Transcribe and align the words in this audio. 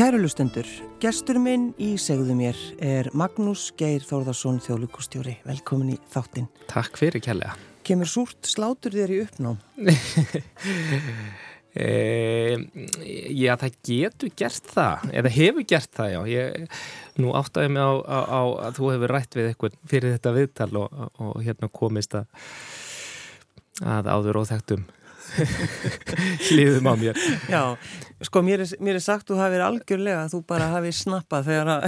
Kæru 0.00 0.16
lustendur, 0.16 0.64
gestur 0.96 1.36
minn 1.36 1.74
í 1.76 1.90
segðu 2.00 2.32
mér 2.32 2.56
er 2.80 3.10
Magnús 3.12 3.66
Geir 3.76 4.00
Þórðarsson 4.00 4.56
þjóðlugustjóri. 4.64 5.34
Velkomin 5.44 5.90
í 5.92 5.96
þáttinn. 6.08 6.46
Takk 6.70 6.96
fyrir 6.96 7.20
kjærlega. 7.20 7.52
Kemur 7.84 8.08
súrt 8.08 8.48
slátur 8.48 8.94
þér 8.96 9.12
í 9.12 9.18
uppnám? 9.26 9.58
e, 11.84 11.90
já, 13.36 13.52
það 13.60 13.76
getur 13.90 14.32
gert 14.40 14.70
það, 14.72 15.04
eða 15.20 15.32
hefur 15.34 15.66
gert 15.74 15.92
það, 15.98 16.14
já. 16.14 16.20
Ég, 16.32 16.80
nú 17.20 17.34
áttaði 17.36 17.74
mig 17.74 17.84
á, 17.84 17.92
á, 18.00 18.18
á 18.24 18.42
að 18.70 18.80
þú 18.80 18.88
hefur 18.94 19.14
rætt 19.18 19.36
við 19.36 19.50
eitthvað 19.50 19.76
fyrir 19.92 20.16
þetta 20.16 20.32
viðtal 20.38 20.70
og, 20.80 21.04
og 21.20 21.36
hérna 21.44 21.68
komist 21.76 22.16
að, 22.16 22.48
að 23.84 24.08
áður 24.16 24.40
óþægtum 24.46 24.88
hlýðum 26.48 26.88
á 26.90 26.94
mér. 27.00 27.20
Já, 27.50 27.62
sko 28.26 28.42
mér 28.44 28.64
er, 28.64 28.72
mér 28.84 28.98
er 28.98 29.04
sagt 29.04 29.30
þú 29.30 29.38
hafið 29.40 29.64
algjörlega 29.64 30.24
þú 30.32 30.40
bara 30.48 30.68
hafið 30.74 30.96
snappað 30.98 31.48
þegar 31.48 31.70
að, 31.74 31.86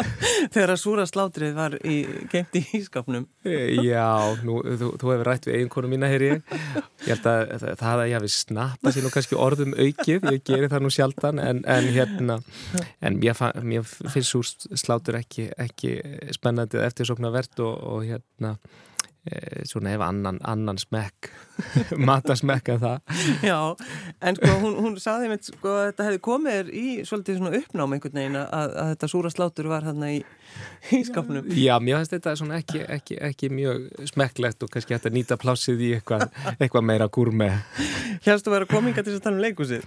þegar 0.54 0.72
að 0.74 0.80
súra 0.80 1.06
slátrið 1.08 1.56
var 1.56 1.76
í, 1.82 1.96
geimt 2.32 2.56
í 2.60 2.64
ískapnum 2.80 3.26
Já, 3.44 4.08
nú, 4.46 4.60
þú, 4.64 4.92
þú 5.00 5.12
hefur 5.12 5.28
rætt 5.28 5.48
við 5.48 5.58
eiginkonu 5.58 5.90
mína 5.92 6.08
hér 6.08 6.24
ég. 6.24 6.54
Ég 7.04 7.10
held 7.12 7.28
að 7.28 7.66
það 7.80 8.04
að 8.04 8.08
ég 8.08 8.16
hafi 8.18 8.32
snappað 8.32 8.96
sér 8.96 9.04
nú 9.04 9.12
kannski 9.12 9.38
orðum 9.40 9.76
aukið, 9.76 10.30
ég 10.32 10.40
gerir 10.46 10.72
það 10.72 10.86
nú 10.86 10.94
sjaldan 10.94 11.42
en, 11.42 11.60
en 11.68 11.90
hérna 11.92 12.38
en 13.04 13.20
mér, 13.20 13.44
mér 13.60 13.84
finnst 13.84 14.32
súr 14.32 14.48
slátur 14.80 15.20
ekki, 15.20 15.50
ekki 15.60 15.98
spennandi 16.34 16.80
eftir 16.80 17.10
svona 17.10 17.32
verðt 17.34 17.60
og, 17.64 17.76
og 17.76 18.08
hérna 18.08 18.56
svona 19.68 19.94
ef 19.94 20.02
annan, 20.04 20.38
annan 20.44 20.78
smekk 20.80 21.30
matasmekk 22.08 22.68
en 22.74 22.80
það. 22.82 23.20
Já, 23.46 23.58
en 24.26 24.38
sko 24.38 24.50
hún, 24.62 24.76
hún 24.82 24.96
saði 25.02 25.30
mér 25.30 25.40
sko 25.46 25.72
að 25.78 25.86
þetta 25.90 26.06
hefði 26.08 26.20
komið 26.26 26.70
í 26.74 26.84
svolítið 27.06 27.38
svona 27.38 27.54
uppnám 27.60 27.96
einhvern 27.96 28.20
veginn 28.20 28.38
að, 28.40 28.74
að 28.82 28.92
þetta 28.92 29.10
súra 29.14 29.32
slátur 29.32 29.70
var 29.70 29.86
hérna 29.86 30.10
í, 30.16 30.20
í 30.94 31.02
skapnum. 31.06 31.48
Já, 31.56 31.74
mér 31.82 32.02
finnst 32.02 32.16
þetta 32.16 32.36
svona 32.40 32.60
ekki, 32.60 32.84
ekki, 32.98 33.18
ekki 33.30 33.52
mjög 33.54 33.88
smekklegt 34.12 34.66
og 34.66 34.74
kannski 34.74 34.96
hægt 34.96 35.10
að 35.10 35.18
nýta 35.18 35.40
plásið 35.40 35.84
í 35.88 35.92
eitthvað, 35.98 36.28
eitthvað 36.58 36.88
meira 36.90 37.10
gúrme. 37.12 37.50
Hérstu 38.26 38.50
að 38.50 38.58
vera 38.58 38.72
kominga 38.74 39.06
til 39.06 39.16
að 39.16 39.26
tala 39.26 39.38
um 39.38 39.44
leikúsið 39.46 39.86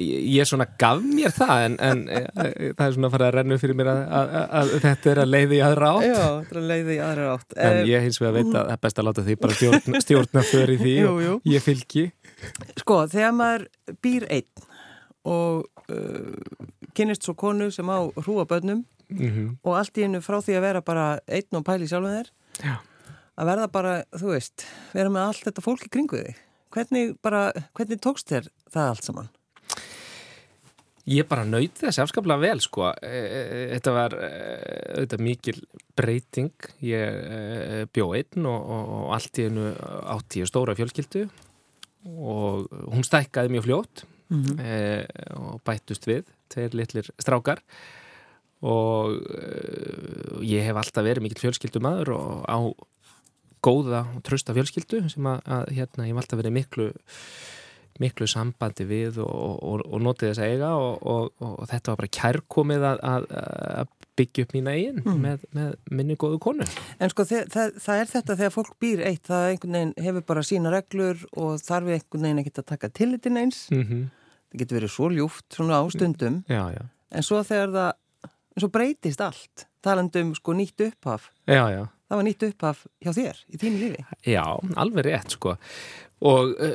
ég 0.00 0.48
svona 0.48 0.66
gaf 0.80 1.02
mér 1.04 1.32
það 1.34 1.64
en, 1.66 1.74
en 1.84 2.02
e, 2.08 2.20
e, 2.24 2.68
það 2.72 2.84
er 2.86 2.94
svona 2.96 3.08
að 3.10 3.14
fara 3.14 3.26
að 3.28 3.34
rennu 3.36 3.58
fyrir 3.60 3.76
mér 3.78 3.90
að, 3.92 4.00
að, 4.18 4.30
að, 4.34 4.54
að 4.58 4.84
þetta 4.84 5.10
er 5.12 5.20
að 5.22 5.30
leiði 5.34 5.58
í 5.58 5.62
aðra 5.66 5.90
átt 5.90 6.06
Já, 6.06 6.14
þetta 6.14 6.54
er 6.54 6.60
að 6.60 6.70
leiði 6.70 6.94
í 6.94 7.00
aðra 7.04 7.26
átt 7.34 7.56
En 7.56 7.80
eh, 7.80 7.88
ég 7.90 8.06
hins 8.06 8.20
vegar 8.22 8.36
veit 8.38 8.48
að 8.48 8.56
það 8.56 8.72
er 8.74 8.80
best 8.86 9.00
að 9.00 9.08
láta 9.08 9.24
því 9.26 9.36
bara 9.42 9.58
stjórna, 9.58 10.00
stjórna 10.06 10.44
fyrir 10.48 10.80
því 10.80 10.94
jú, 10.96 11.12
jú. 11.24 11.34
og 11.36 11.52
ég 11.52 11.64
fylgi 11.64 12.06
Sko, 12.80 12.98
þegar 13.12 13.36
maður 13.36 13.66
býr 14.04 14.26
einn 14.38 14.66
og 15.34 15.92
uh, 15.92 16.64
kynist 16.96 17.28
svo 17.28 17.36
konu 17.38 17.70
sem 17.72 17.88
á 17.88 17.98
hrúabönnum 18.24 18.82
mm 19.08 19.28
-hmm. 19.28 19.52
og 19.62 19.78
allt 19.78 19.98
í 19.98 20.04
hennu 20.04 20.20
frá 20.24 20.40
því 20.40 20.56
að 20.58 20.66
vera 20.66 20.80
bara 20.80 21.06
einn 21.28 21.60
og 21.60 21.64
pæli 21.64 21.88
sjálfum 21.88 22.16
þér 22.16 22.28
Já. 22.60 22.76
að 23.36 23.46
verða 23.46 23.68
bara, 23.68 23.94
þú 24.12 24.32
veist 24.32 24.66
vera 24.92 25.08
með 25.08 25.26
allt 25.28 25.44
þetta 25.44 25.64
fólk 25.64 25.86
í 25.86 25.92
kringu 25.92 26.16
þig 26.16 26.36
hvernig, 26.74 27.16
bara, 27.22 27.52
hvernig 27.74 28.00
tókst 28.00 28.28
þér 28.28 28.48
það 28.72 28.88
allt 28.88 29.04
saman? 29.04 29.28
Ég 31.04 31.26
bara 31.28 31.44
nöyði 31.44 31.82
þessi 31.82 32.00
afskaplega 32.00 32.40
vel 32.40 32.60
sko. 32.64 32.88
E, 32.96 33.08
e, 33.08 33.40
e, 33.44 33.64
þetta 33.74 33.92
var 33.92 34.14
auðvitað 34.18 35.24
mikil 35.26 35.58
breyting. 35.96 36.68
Ég 36.80 37.88
bjó 37.92 38.12
einn 38.16 38.48
og, 38.48 38.70
og 38.78 39.10
allt 39.16 39.42
í 39.42 39.48
hennu 39.48 39.74
átti 40.14 40.40
ég 40.40 40.48
stóra 40.48 40.76
fjölskyldu 40.78 41.26
og 42.04 42.68
hún 42.92 43.04
stækkaði 43.06 43.52
mjög 43.52 43.66
fljótt 43.68 44.04
mm 44.28 44.42
-hmm. 44.42 44.60
e, 44.60 45.06
og 45.36 45.60
bættust 45.64 46.06
við, 46.06 46.24
tveir 46.48 46.74
litlir 46.74 47.10
strákar 47.18 47.62
og 48.60 49.20
e, 49.20 50.44
ég 50.44 50.64
hef 50.64 50.76
alltaf 50.76 51.04
verið 51.04 51.22
mikil 51.22 51.40
fjölskyldumadur 51.40 52.12
og 52.12 52.44
á 52.48 52.58
góða 53.64 54.04
og 54.16 54.22
trösta 54.22 54.54
fjölskyldu 54.54 55.08
sem 55.08 55.26
að, 55.26 55.40
að 55.46 55.64
hérna, 55.72 56.04
ég 56.04 56.12
hef 56.12 56.22
alltaf 56.22 56.38
verið 56.38 56.52
miklu 56.52 56.92
miklu 58.02 58.26
sambandi 58.30 58.86
við 58.88 59.20
og, 59.22 59.58
og, 59.62 59.84
og 59.86 60.02
notið 60.02 60.32
þess 60.32 60.42
að 60.42 60.54
eiga 60.54 60.70
og, 60.78 61.28
og 61.38 61.68
þetta 61.70 61.92
var 61.92 62.00
bara 62.00 62.14
kærkomið 62.18 62.86
að, 62.88 63.02
að, 63.10 63.26
að 63.84 63.92
byggja 64.18 64.46
upp 64.46 64.54
mína 64.54 64.74
eigin 64.74 65.00
mm. 65.02 65.20
með, 65.22 65.46
með 65.54 65.70
minni 65.98 66.16
góðu 66.20 66.40
konu. 66.42 66.66
En 67.02 67.12
sko 67.12 67.26
það, 67.28 67.48
það, 67.54 67.72
það 67.84 68.02
er 68.02 68.10
þetta 68.12 68.36
þegar 68.40 68.54
fólk 68.54 68.76
býr 68.82 69.02
eitt, 69.08 69.24
það 69.28 69.46
einhvern 69.50 69.78
veginn 69.78 69.94
hefur 70.06 70.26
bara 70.30 70.44
sína 70.46 70.74
reglur 70.74 71.24
og 71.32 71.62
þarf 71.62 71.92
einhvern 71.96 72.28
veginn 72.28 72.42
ekki 72.44 72.54
að 72.54 72.68
taka 72.70 72.92
tillitin 72.94 73.40
eins. 73.40 73.64
Mm 73.74 73.84
-hmm. 73.84 74.04
Það 74.50 74.62
getur 74.62 74.78
verið 74.78 74.94
svo 74.94 75.10
ljúft 75.10 75.46
svona 75.58 75.80
ástundum 75.82 76.42
já, 76.48 76.62
já. 76.70 76.82
en 77.10 77.22
svo 77.22 77.42
þegar 77.42 77.74
það, 77.74 78.30
svo 78.58 78.68
breytist 78.68 79.20
allt, 79.20 79.66
talandum 79.82 80.34
sko 80.34 80.54
nýtt 80.54 80.86
upphaf. 80.88 81.30
Já, 81.46 81.70
já. 81.70 81.86
Það 82.04 82.18
var 82.20 82.26
nýtt 82.26 82.42
upphaf 82.50 82.80
hjá 83.00 83.14
þér 83.16 83.38
í 83.48 83.58
þínu 83.60 83.78
lífi. 83.80 84.02
Já, 84.28 84.42
alveg 84.76 85.06
rétt 85.06 85.32
sko. 85.32 85.54
Og 86.24 86.52
uh, 86.52 86.74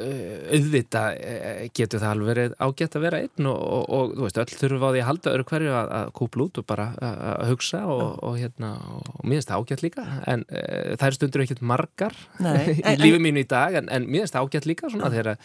auðvitað 0.54 1.20
uh, 1.26 1.60
getur 1.74 2.02
það 2.02 2.10
alveg 2.10 2.30
verið 2.30 2.56
ágætt 2.66 2.98
að 2.98 3.04
vera 3.06 3.20
einn 3.24 3.50
og, 3.50 3.60
og, 3.60 3.86
og 3.94 4.12
þú 4.18 4.26
veist, 4.26 4.40
öll 4.42 4.58
þurfum 4.60 4.86
á 4.86 4.90
því 4.90 5.02
að 5.02 5.08
halda 5.08 5.34
öru 5.38 5.46
hverju 5.52 5.76
að, 5.80 5.92
að 6.00 6.12
kúpla 6.20 6.46
út 6.46 6.60
og 6.62 6.68
bara 6.70 6.88
að 7.10 7.46
hugsa 7.54 7.82
og, 7.94 8.06
og 8.26 8.38
hérna, 8.42 8.72
og 9.14 9.24
mér 9.24 9.40
finnst 9.40 9.52
það 9.54 9.64
ágætt 9.64 9.84
líka. 9.86 10.06
En 10.34 10.46
uh, 10.50 10.94
það 10.94 11.08
er 11.08 11.18
stundur 11.20 11.46
ekkert 11.46 11.66
margar 11.74 12.18
Nei, 12.42 12.62
í 12.80 12.80
en, 12.84 13.04
lífið 13.06 13.26
mínu 13.26 13.46
í 13.46 13.50
dag 13.56 13.78
en, 13.80 13.92
en 13.94 14.08
mér 14.10 14.26
finnst 14.26 14.38
það 14.38 14.50
ágætt 14.50 14.70
líka 14.70 14.94
svona 14.94 15.12
þegar 15.14 15.36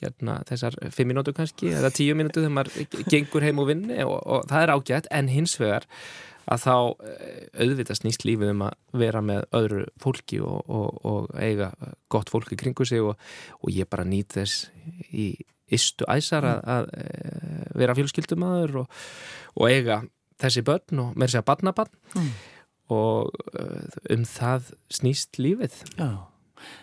hérna, 0.00 0.38
þessar 0.50 0.78
fimm 0.94 1.10
minútu 1.10 1.34
kannski 1.34 1.74
eða 1.74 1.94
tíu 1.94 2.18
minútu 2.18 2.42
þegar 2.42 2.58
maður 2.62 3.02
gengur 3.10 3.46
heim 3.46 3.62
og 3.62 3.70
vinni 3.70 3.98
og 4.06 4.46
það 4.50 4.62
er 4.62 4.74
ágætt. 4.78 5.10
En 5.14 5.30
hins 5.30 5.58
vegar 5.58 5.90
að 6.50 6.64
þá 6.64 6.74
eh, 7.08 7.40
auðvitað 7.64 8.00
snýst 8.00 8.26
lífið 8.26 8.52
um 8.54 8.64
að 8.66 9.00
vera 9.04 9.22
með 9.24 9.46
öðru 9.56 9.84
fólki 10.02 10.40
og, 10.44 10.60
og, 10.68 10.98
og 11.08 11.30
eiga 11.38 11.70
gott 12.12 12.32
fólki 12.32 12.58
kringu 12.60 12.86
sig 12.88 13.02
og, 13.04 13.16
og 13.60 13.72
ég 13.74 13.88
bara 13.90 14.06
nýt 14.08 14.36
þess 14.38 14.68
í 15.10 15.32
istu 15.74 16.06
æsar 16.10 16.46
að, 16.48 16.60
að 16.74 16.90
eh, 17.00 17.64
vera 17.80 17.96
fjölskyldumæður 17.96 18.82
og 18.84 19.64
eiga 19.70 20.02
þessi 20.42 20.64
börn 20.66 21.00
og 21.06 21.16
mér 21.18 21.32
segja 21.32 21.46
barnabarn 21.46 21.94
mm. 22.14 22.30
og 22.94 23.34
eh, 23.56 23.98
um 24.14 24.28
það 24.28 24.70
snýst 24.92 25.40
lífið. 25.40 25.80
Já, 25.96 26.28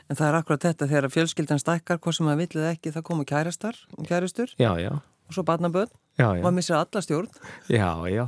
en 0.09 0.17
það 0.17 0.27
er 0.27 0.39
akkurat 0.41 0.67
þetta 0.69 0.89
þegar 0.89 1.13
fjölskyldan 1.13 1.61
stækkar, 1.61 2.01
hvað 2.01 2.17
sem 2.17 2.33
að 2.33 2.43
villið 2.45 2.67
ekki, 2.73 2.95
það 2.97 3.07
komu 3.11 3.27
kærastar, 3.29 3.79
kærastur. 4.09 4.57
Já, 4.61 4.73
já 4.81 4.93
og 5.31 5.37
svo 5.37 5.47
barnaböð 5.47 5.91
maður 6.19 6.55
missir 6.57 6.77
alla 6.77 7.01
stjórn. 7.03 7.29
Já, 7.71 7.89
já, 8.11 8.25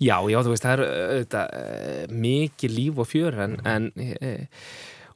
já, 0.00 0.16
já, 0.30 0.38
þú 0.42 0.54
veist 0.54 0.64
það 0.66 0.82
er 0.86 1.36
uh, 1.36 2.14
mikið 2.26 2.74
líf 2.74 3.00
og 3.00 3.08
fjör 3.10 3.38
en, 3.46 3.58
en 3.68 3.90
uh, 3.96 4.64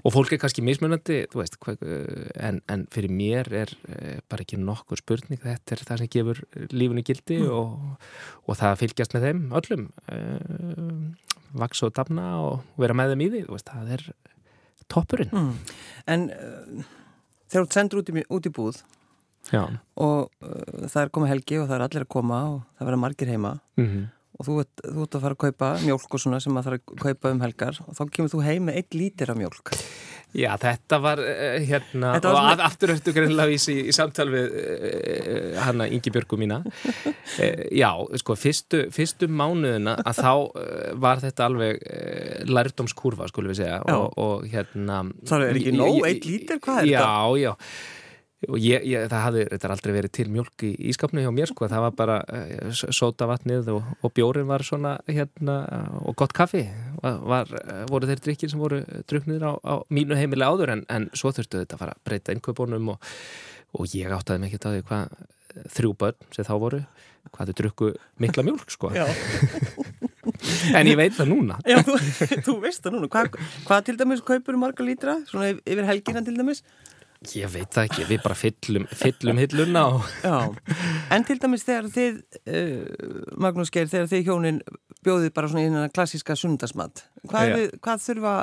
og 0.04 0.12
fólk 0.12 0.34
er 0.36 0.40
kannski 0.42 0.64
mismunandi 0.64 1.22
veist, 1.32 1.58
hva, 1.64 1.74
uh, 1.80 2.24
en, 2.36 2.60
en 2.70 2.86
fyrir 2.94 3.12
mér 3.12 3.50
er 3.64 3.74
bara 4.30 4.44
ekki 4.44 4.60
nokkur 4.60 5.00
spurning. 5.00 5.40
Þetta 5.42 5.76
er 5.76 5.84
það 5.90 6.02
sem 6.02 6.12
gefur 6.16 6.42
lífunu 6.72 7.04
gildi 7.06 7.40
mm. 7.42 7.52
og, 7.52 8.10
og 8.46 8.60
það 8.60 8.80
fylgjast 8.84 9.16
með 9.16 9.28
þeim 9.28 9.46
öllum 9.60 9.88
vaks 11.54 11.84
og 11.86 11.94
dafna 11.94 12.28
og 12.42 12.82
vera 12.82 12.96
með 12.98 13.14
þeim 13.14 13.24
í 13.26 13.30
því 13.32 13.46
veist, 13.52 13.70
það 13.70 13.94
er 13.98 14.08
toppurinn. 14.92 15.32
Mm. 15.32 15.54
En 16.10 16.28
þegar 17.48 17.64
þú 17.66 17.74
sendur 17.76 18.02
út 18.02 18.10
í, 18.10 18.24
út 18.28 18.48
í 18.48 18.52
búð 18.54 18.84
Já. 19.52 19.64
og 20.00 20.30
uh, 20.40 20.88
það 20.88 21.00
er 21.02 21.14
komið 21.14 21.32
helgi 21.34 21.60
og 21.60 21.68
það 21.68 21.76
er 21.76 21.86
allir 21.88 22.06
að 22.06 22.12
koma 22.16 22.42
og 22.54 22.60
það 22.78 22.90
verða 22.90 23.02
margir 23.04 23.32
heima. 23.34 23.58
Mm 23.76 23.86
-hmm. 23.90 24.06
og 24.38 24.46
þú 24.46 24.58
ert, 24.62 24.82
þú 24.84 25.02
ert 25.02 25.14
að 25.14 25.24
fara 25.26 25.34
að 25.34 25.44
kaupa 25.44 25.68
mjölk 25.84 26.14
og 26.14 26.20
svona 26.20 26.40
sem 26.40 26.56
að 26.56 26.64
það 26.64 26.72
er 26.72 26.78
að 26.78 27.04
kaupa 27.04 27.30
um 27.30 27.40
helgar 27.40 27.80
og 27.86 27.94
þá 27.94 28.02
kemur 28.10 28.32
þú 28.32 28.42
heim 28.42 28.64
með 28.64 28.76
eitt 28.76 28.94
lítir 28.94 29.30
af 29.30 29.36
mjölk 29.36 29.70
Já, 30.34 30.56
þetta 30.58 30.98
var 30.98 31.20
uh, 31.22 31.62
hérna 31.62 32.14
þetta 32.16 32.32
var 32.32 32.40
og 32.40 32.48
svona... 32.48 32.66
aftur 32.66 32.90
ertu 32.90 33.12
greinlega 33.14 33.46
vísi 33.52 33.70
í, 33.70 33.84
í 33.86 33.92
samtal 33.94 34.26
við 34.32 34.56
uh, 34.58 35.60
hanna 35.62 35.86
Ingi 35.86 36.10
Björgu 36.10 36.36
mína. 36.36 36.64
Já, 37.82 37.90
sko, 38.18 38.34
fyrstu, 38.34 38.90
fyrstu 38.90 39.28
mánuðina 39.30 39.94
að 40.02 40.18
þá 40.18 40.32
var 40.98 41.22
þetta 41.22 41.46
alveg 41.46 41.78
lærdomskurva, 42.50 43.28
skulum 43.30 43.52
við 43.52 43.62
segja. 43.62 43.78
Og, 43.94 44.18
og 44.18 44.46
hérna 44.50 45.04
Það 45.22 45.46
er 45.46 45.60
ekki 45.60 45.76
nóg 45.78 46.00
eitt 46.08 46.26
lítir, 46.26 46.58
hvað 46.58 46.82
er 46.82 46.90
þetta? 46.90 47.04
Já, 47.38 47.44
já 47.44 47.54
og 48.48 48.58
ég, 48.60 48.84
ég, 48.88 49.06
það 49.10 49.24
hafði, 49.26 49.44
aldrei 49.74 49.92
verið 49.96 50.12
til 50.18 50.26
mjölk 50.32 50.64
í 50.66 50.72
ískapnu 50.90 51.24
hjá 51.24 51.30
mér 51.34 51.50
sko, 51.52 51.68
það 51.70 51.84
var 51.86 51.96
bara 51.98 52.18
uh, 52.24 52.72
sótavatnið 52.74 53.70
og, 53.74 53.92
og 54.04 54.14
bjórin 54.16 54.48
var 54.48 54.64
svona 54.66 54.96
hérna 55.08 55.58
og 56.04 56.16
gott 56.20 56.34
kaffi. 56.36 56.64
Var, 57.02 57.20
var, 57.34 57.54
voru 57.90 58.10
þeir 58.10 58.24
drikkir 58.24 58.52
sem 58.52 58.62
voru 58.62 58.82
druknir 59.10 59.44
á, 59.44 59.52
á 59.60 59.74
mínu 59.92 60.18
heimilega 60.18 60.52
áður 60.52 60.74
en, 60.76 60.84
en 60.92 61.08
svo 61.16 61.34
þurftu 61.34 61.62
þetta 61.62 61.78
að 61.78 61.84
fara 61.84 61.96
að 61.96 62.04
breyta 62.08 62.36
innköpunum 62.36 62.94
og, 62.94 63.14
og 63.78 63.96
ég 63.96 64.12
áttaði 64.14 64.44
mikið 64.46 64.68
á 64.68 64.70
því 64.72 64.84
hvað 64.90 65.18
þrjú 65.74 65.96
börn 66.00 66.32
sem 66.34 66.46
þá 66.46 66.54
voru 66.58 66.84
hvað 67.34 67.50
þau 67.50 67.58
drukku 67.60 67.90
mikla 68.20 68.44
mjölk 68.46 68.74
sko. 68.74 68.92
En 70.74 70.88
ég 70.88 70.96
veit 70.98 71.14
það 71.14 71.30
núna. 71.30 71.58
Já, 71.68 71.78
þú, 71.84 71.96
þú 72.46 72.54
veist 72.62 72.84
það 72.84 72.96
núna. 72.96 73.08
Hvað 73.12 73.38
hva 73.68 73.78
til 73.84 73.96
dæmis 74.00 74.22
kaupur 74.24 74.58
marga 74.60 74.84
lítra? 74.86 75.18
Svona 75.28 75.52
yfir 75.54 75.86
helgina 75.88 76.22
til 76.24 76.36
dæmis 76.38 76.62
Ég 77.32 77.50
veit 77.50 77.70
það 77.72 77.86
ekki, 77.88 78.04
við 78.08 78.20
bara 78.24 78.36
fyllum, 78.36 78.84
fyllum 78.92 79.38
hilluna 79.40 79.84
og... 79.94 80.08
Já, 80.24 80.34
en 81.14 81.24
til 81.26 81.38
dæmis 81.40 81.64
þegar 81.66 81.88
þið, 81.94 82.18
uh, 82.50 83.14
Magnús 83.40 83.72
Geir, 83.74 83.88
þegar 83.90 84.10
þið 84.10 84.28
hjónin 84.28 84.60
bjóðið 85.06 85.32
bara 85.36 85.50
svona 85.50 85.62
í 85.62 85.68
hérna 85.68 85.86
klassíska 85.94 86.36
sundarsmat, 86.38 87.04
hvað, 87.30 87.54
við, 87.54 87.66
hvað 87.84 88.04
þurfa, 88.04 88.34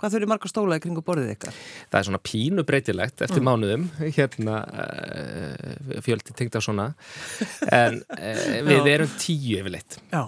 hvað 0.00 0.16
þurfi 0.16 0.30
marga 0.30 0.52
stóla 0.52 0.78
í 0.78 0.84
kringu 0.84 1.04
borðið 1.06 1.34
ykkar? 1.34 1.58
Það 1.90 1.98
er 2.00 2.08
svona 2.10 2.22
pínu 2.30 2.66
breytilegt 2.68 3.26
eftir 3.26 3.42
mm. 3.42 3.50
mánuðum, 3.50 3.90
hérna 4.04 4.62
uh, 4.70 6.00
fjöldi 6.06 6.38
tengt 6.38 6.58
á 6.58 6.60
svona, 6.64 6.88
en 7.68 8.00
uh, 8.14 8.56
við 8.70 8.90
erum 8.94 9.14
tíu 9.18 9.58
yfirleitt. 9.58 9.98
Já. 10.14 10.24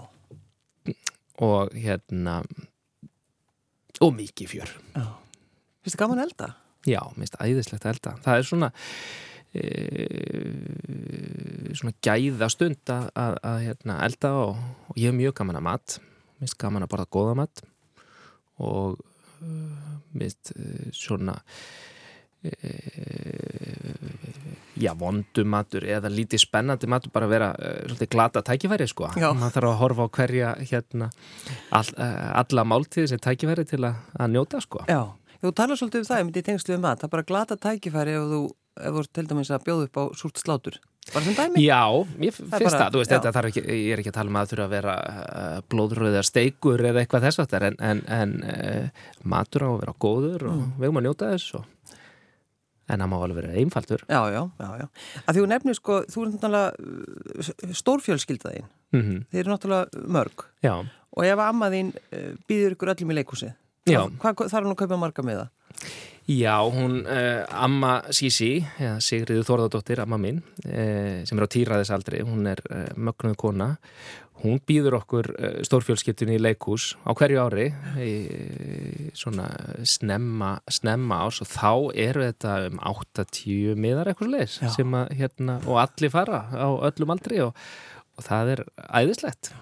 Og 1.47 1.75
hérna, 1.77 2.41
og 4.03 4.15
mikið 4.17 4.55
fjör. 4.57 4.79
Fyrstu 5.87 6.01
gaman 6.01 6.25
elda? 6.27 6.55
Já, 6.87 7.01
minnst 7.19 7.39
æðislegt 7.43 7.87
að 7.87 7.97
elda. 7.97 8.13
Það 8.25 8.41
er 8.41 8.47
svona 8.47 8.69
e, 9.57 9.63
svona 11.77 11.95
gæða 12.05 12.49
stund 12.53 12.93
að, 12.93 13.09
að, 13.19 13.39
að 13.51 13.59
hérna, 13.65 13.99
elda 14.07 14.31
og, 14.45 14.61
og 14.91 15.01
ég 15.01 15.11
hef 15.11 15.19
mjög 15.19 15.35
gaman 15.41 15.61
að 15.61 15.67
mat. 15.67 15.97
Minnst 16.41 16.59
gaman 16.61 16.85
að 16.87 16.93
borða 16.93 17.13
goða 17.17 17.35
mat 17.43 17.65
og 18.63 18.97
uh, 18.97 19.91
minnst 20.17 20.53
uh, 20.55 20.87
svona 20.97 21.35
uh, 21.37 22.51
já, 24.81 24.93
vondumatur 24.97 25.85
eða 25.89 26.09
lítið 26.13 26.41
spennandi 26.45 26.89
matur 26.89 27.13
bara 27.13 27.29
vera 27.29 27.51
svolítið 27.57 28.13
glata 28.15 28.45
tækifæri 28.47 28.87
sko. 28.93 29.11
Maður 29.17 29.55
þarf 29.59 29.71
að 29.73 29.79
horfa 29.83 30.07
á 30.07 30.15
hverja 30.21 30.49
hérna, 30.63 31.11
all, 31.75 31.91
alla 32.45 32.63
máltíði 32.69 33.13
sem 33.13 33.21
tækifæri 33.25 33.65
til 33.69 33.83
að, 33.89 33.95
að 34.21 34.37
njóta 34.37 34.63
sko. 34.65 34.85
Já 34.89 35.03
Þú 35.43 35.53
talar 35.57 35.79
svolítið 35.79 36.03
um 36.03 36.09
það, 36.09 36.21
ég 36.21 36.29
myndi 36.29 36.45
tengslu 36.47 36.77
um 36.77 36.85
mat, 36.87 37.01
það 37.01 37.09
er 37.09 37.15
bara 37.17 37.29
glata 37.31 37.57
tækifæri 37.61 38.17
ef 38.17 38.29
þú, 38.33 38.43
ef 38.81 38.99
þú 38.99 39.07
til 39.19 39.27
dæmis 39.31 39.51
að 39.53 39.67
bjóða 39.67 39.89
upp 39.89 40.01
á 40.01 40.05
súrt 40.17 40.41
slátur. 40.43 40.79
Bara 41.13 41.23
sem 41.23 41.37
dæmi? 41.37 41.63
Já, 41.63 41.83
ég 42.19 42.35
finnst 42.35 42.51
það, 42.51 42.65
bara, 42.65 42.79
það, 42.81 42.89
þú 42.95 43.01
veist, 43.01 43.13
þetta 43.13 43.43
ekki, 43.51 43.63
ég 43.71 43.93
er 43.95 44.01
ekki 44.03 44.11
að 44.11 44.17
tala 44.17 44.33
um 44.33 44.39
að 44.39 44.47
það 44.47 44.53
þurfa 44.53 44.65
að 44.67 44.73
vera 44.75 44.95
uh, 44.97 45.59
blóðröðar 45.71 46.27
steikur 46.27 46.83
eða 46.89 47.03
eitthvað 47.03 47.27
þess 47.29 47.43
aftar, 47.45 47.67
en, 47.69 47.77
en, 47.79 48.03
en 48.17 48.35
uh, 48.43 49.05
matur 49.23 49.67
á 49.67 49.71
að 49.71 49.79
vera 49.85 49.95
góður 50.03 50.47
og 50.51 50.57
mm. 50.57 50.73
við 50.81 50.89
erum 50.89 51.01
að 51.01 51.09
njóta 51.09 51.33
þess 51.35 51.59
og 51.61 51.73
En 52.87 53.03
það 53.03 53.09
má 53.11 53.15
alveg 53.19 53.39
vera 53.41 53.55
einfaldur. 53.59 54.03
Já, 54.07 54.21
já, 54.31 54.43
já, 54.63 54.67
já. 54.79 54.85
Að 55.25 55.33
því 55.35 55.41
þú 55.41 55.47
nefnir 55.51 55.75
sko, 55.75 55.95
þú 56.07 56.21
er 56.23 56.29
náttúrulega 56.31 56.69
uh, 56.79 57.73
stórfjölskyldaðinn. 57.81 58.69
Mm 58.95 59.01
-hmm. 59.03 59.25
Þeir 59.33 59.41
eru 59.41 59.51
náttúrulega 59.51 60.05
mörg. 60.15 60.45
Já. 60.63 60.75
Og 61.17 61.25
ef 61.27 61.43
ammaðinn 61.43 61.91
býður 62.47 62.77
ykkur 62.77 62.93
öllum 62.93 63.11
í 63.11 63.17
leikúsið, 63.19 63.57
Hvað 63.87 64.47
þarf 64.51 64.61
hann 64.61 64.73
að 64.73 64.81
kaupa 64.83 65.01
marga 65.01 65.25
með 65.27 65.43
það? 65.45 65.97
Já, 66.27 66.59
hún, 66.67 67.05
uh, 67.07 67.47
Amma 67.55 68.01
Sisi, 68.11 68.59
ja, 68.83 68.97
Sigriður 68.99 69.47
Þorðardóttir, 69.47 70.01
Amma 70.03 70.19
minn, 70.19 70.41
uh, 70.65 71.23
sem 71.23 71.39
er 71.39 71.47
á 71.47 71.55
týraðisaldri, 71.55 72.25
hún 72.27 72.49
er 72.51 72.63
uh, 72.67 72.89
mögnuð 72.99 73.37
kona. 73.39 73.69
Hún 74.43 74.59
býður 74.69 74.99
okkur 74.99 75.31
stórfjölskyttunni 75.65 76.35
í 76.37 76.41
leikús 76.43 76.91
á 77.09 77.17
hverju 77.17 77.39
ári, 77.41 77.71
í, 78.05 78.11
svona 79.17 79.47
snemma, 79.81 80.51
snemma 80.69 81.23
ás 81.25 81.39
og 81.41 81.49
þá 81.49 81.71
eru 82.05 82.27
þetta 82.27 82.57
um 82.67 82.83
8-10 82.91 83.81
miðar 83.81 84.11
eitthvað 84.13 84.35
leis 84.35 84.59
sem 84.75 84.99
að, 84.99 85.15
hérna, 85.23 85.57
og 85.65 85.81
allir 85.87 86.13
fara 86.13 86.43
á 86.53 86.69
öllum 86.69 87.15
aldri 87.17 87.41
og, 87.47 87.57
og 88.21 88.29
það 88.29 88.53
er 88.59 88.65
æðislegt, 89.01 89.55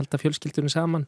halda 0.00 0.20
fjölskyldunni 0.24 0.74
saman 0.74 1.06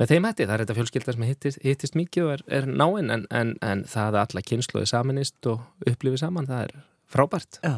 með 0.00 0.12
þeim 0.12 0.26
hætti, 0.28 0.46
það 0.46 0.54
er 0.54 0.64
þetta 0.64 0.76
fjölskyldar 0.78 1.16
sem 1.16 1.26
hittist, 1.26 1.60
hittist 1.64 1.98
mikið 1.98 2.26
og 2.26 2.32
er, 2.36 2.44
er 2.58 2.68
náinn 2.70 3.12
en, 3.12 3.26
en, 3.34 3.54
en 3.64 3.84
það 3.88 4.16
að 4.16 4.20
alla 4.22 4.44
kynsluði 4.48 4.88
saminist 4.90 5.50
og 5.50 5.88
upplifið 5.88 6.22
saman, 6.24 6.48
það 6.48 6.66
er 6.66 6.74
frábært 7.12 7.60
Já. 7.62 7.74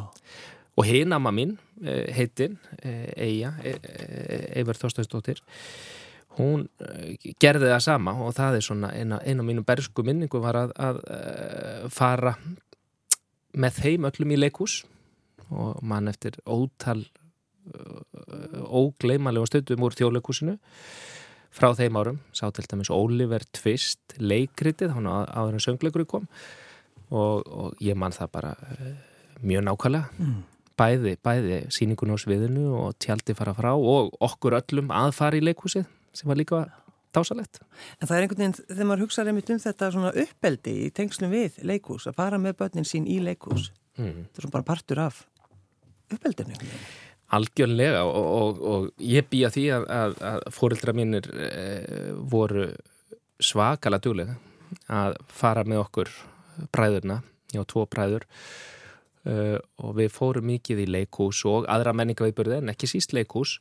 og 0.79 0.89
hinn 0.89 1.15
amma 1.17 1.33
mín 1.35 1.57
eh, 1.83 2.07
heitin, 2.15 2.59
eh, 2.83 3.11
Eija 3.27 3.55
e, 3.63 3.75
e, 3.75 4.41
Eivur 4.61 4.79
Þorstauðsdóttir 4.79 5.43
hún 6.39 6.69
eh, 6.83 7.33
gerði 7.43 7.73
það 7.73 7.83
sama 7.89 8.17
og 8.23 8.35
það 8.39 8.61
er 8.61 8.69
svona 8.69 8.93
eina, 8.95 9.19
af 9.19 9.47
mínum 9.47 9.67
bersku 9.67 10.07
minningu 10.07 10.43
var 10.43 10.61
að, 10.65 10.77
að, 10.79 11.03
að 11.11 11.91
fara 11.95 12.37
með 13.55 13.83
þeim 13.83 14.09
öllum 14.11 14.35
í 14.35 14.41
leikús 14.41 14.83
og 15.55 15.83
mann 15.87 16.11
eftir 16.11 16.39
ótal 16.47 17.05
ógleimalega 18.65 19.49
stöndum 19.49 19.87
úr 19.87 19.95
þjóðleikúsinu 19.97 20.59
frá 21.55 21.71
þeim 21.79 21.99
árum, 22.01 22.21
sá 22.35 22.49
til 22.55 22.67
dæmis 22.71 22.91
Oliver 22.93 23.45
Twist 23.55 24.17
leikritið, 24.19 24.95
hann 24.97 25.09
áður 25.09 25.59
en 25.59 25.63
söngleikur 25.63 26.07
kom 26.11 26.29
og, 27.15 27.45
og 27.47 27.85
ég 27.85 27.99
man 27.99 28.15
það 28.15 28.33
bara 28.35 28.55
uh, 28.59 28.89
mjög 29.45 29.67
nákvæmlega 29.69 30.25
mm. 30.25 30.39
bæði, 30.81 31.17
bæði 31.23 31.61
síningun 31.75 32.15
á 32.15 32.19
sviðinu 32.19 32.71
og 32.81 32.97
tjaldi 33.03 33.37
fara 33.39 33.55
frá 33.57 33.73
og 33.75 34.17
okkur 34.25 34.59
öllum 34.59 34.91
aðfari 34.95 35.43
í 35.43 35.47
leikhúsið 35.47 35.87
sem 36.15 36.31
var 36.31 36.39
líka 36.39 36.65
dásalett. 37.15 37.61
En 38.01 38.09
það 38.09 38.17
er 38.17 38.25
einhvern 38.25 38.43
veginn, 38.43 38.57
þegar 38.67 38.89
maður 38.91 39.05
hugsaður 39.05 39.31
einmitt 39.31 39.55
um 39.55 39.63
þetta 39.63 39.91
svona 39.95 40.13
uppeldi 40.25 40.75
í 40.83 40.91
tengslum 40.95 41.31
við 41.31 41.61
leikhús, 41.67 42.09
að 42.11 42.19
fara 42.19 42.41
með 42.43 42.59
börnin 42.63 42.89
sín 42.89 43.07
í 43.07 43.21
leikhús, 43.23 43.71
mm. 43.99 44.25
þetta 44.27 44.43
er 44.43 44.47
svona 44.47 44.57
bara 44.57 44.69
partur 44.73 45.03
af 45.05 45.23
uppeldinu 46.11 46.55
einhvern 46.55 46.73
veginn. 46.75 47.04
Algjörlega 47.33 48.03
og, 48.05 48.27
og, 48.41 48.59
og 48.69 48.91
ég 49.01 49.27
býja 49.31 49.51
því 49.53 49.65
að, 49.79 49.87
að, 49.91 50.17
að 50.29 50.45
fórildra 50.53 50.93
mínir 50.97 51.29
e, 51.33 51.49
voru 52.21 52.69
svakala 53.43 53.99
djúlega 54.03 54.37
að 54.93 55.17
fara 55.33 55.65
með 55.67 55.85
okkur 55.85 56.11
bræðurna, 56.75 57.21
já 57.55 57.63
tvo 57.71 57.87
bræður 57.91 58.27
e, 59.25 59.59
og 59.81 59.97
við 59.99 60.13
fórum 60.15 60.49
mikið 60.53 60.85
í 60.85 60.89
leikús 60.99 61.45
og 61.49 61.69
aðra 61.71 61.95
menningaveipurði 61.97 62.61
en 62.61 62.75
ekki 62.75 62.91
síst 62.91 63.15
leikús 63.17 63.57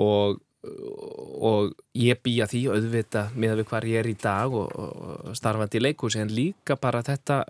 og, 0.00 0.38
og 0.64 1.74
ég 1.98 2.22
býja 2.24 2.46
því 2.50 2.62
auðvita 2.76 3.26
með 3.34 3.58
við 3.60 3.68
hvar 3.72 3.88
ég 3.90 4.00
er 4.04 4.10
í 4.12 4.16
dag 4.22 4.54
og 4.54 5.34
starfandi 5.36 5.82
í 5.82 5.84
leikús 5.88 6.16
en 6.20 6.32
líka 6.32 6.78
bara 6.80 7.02
þetta 7.04 7.42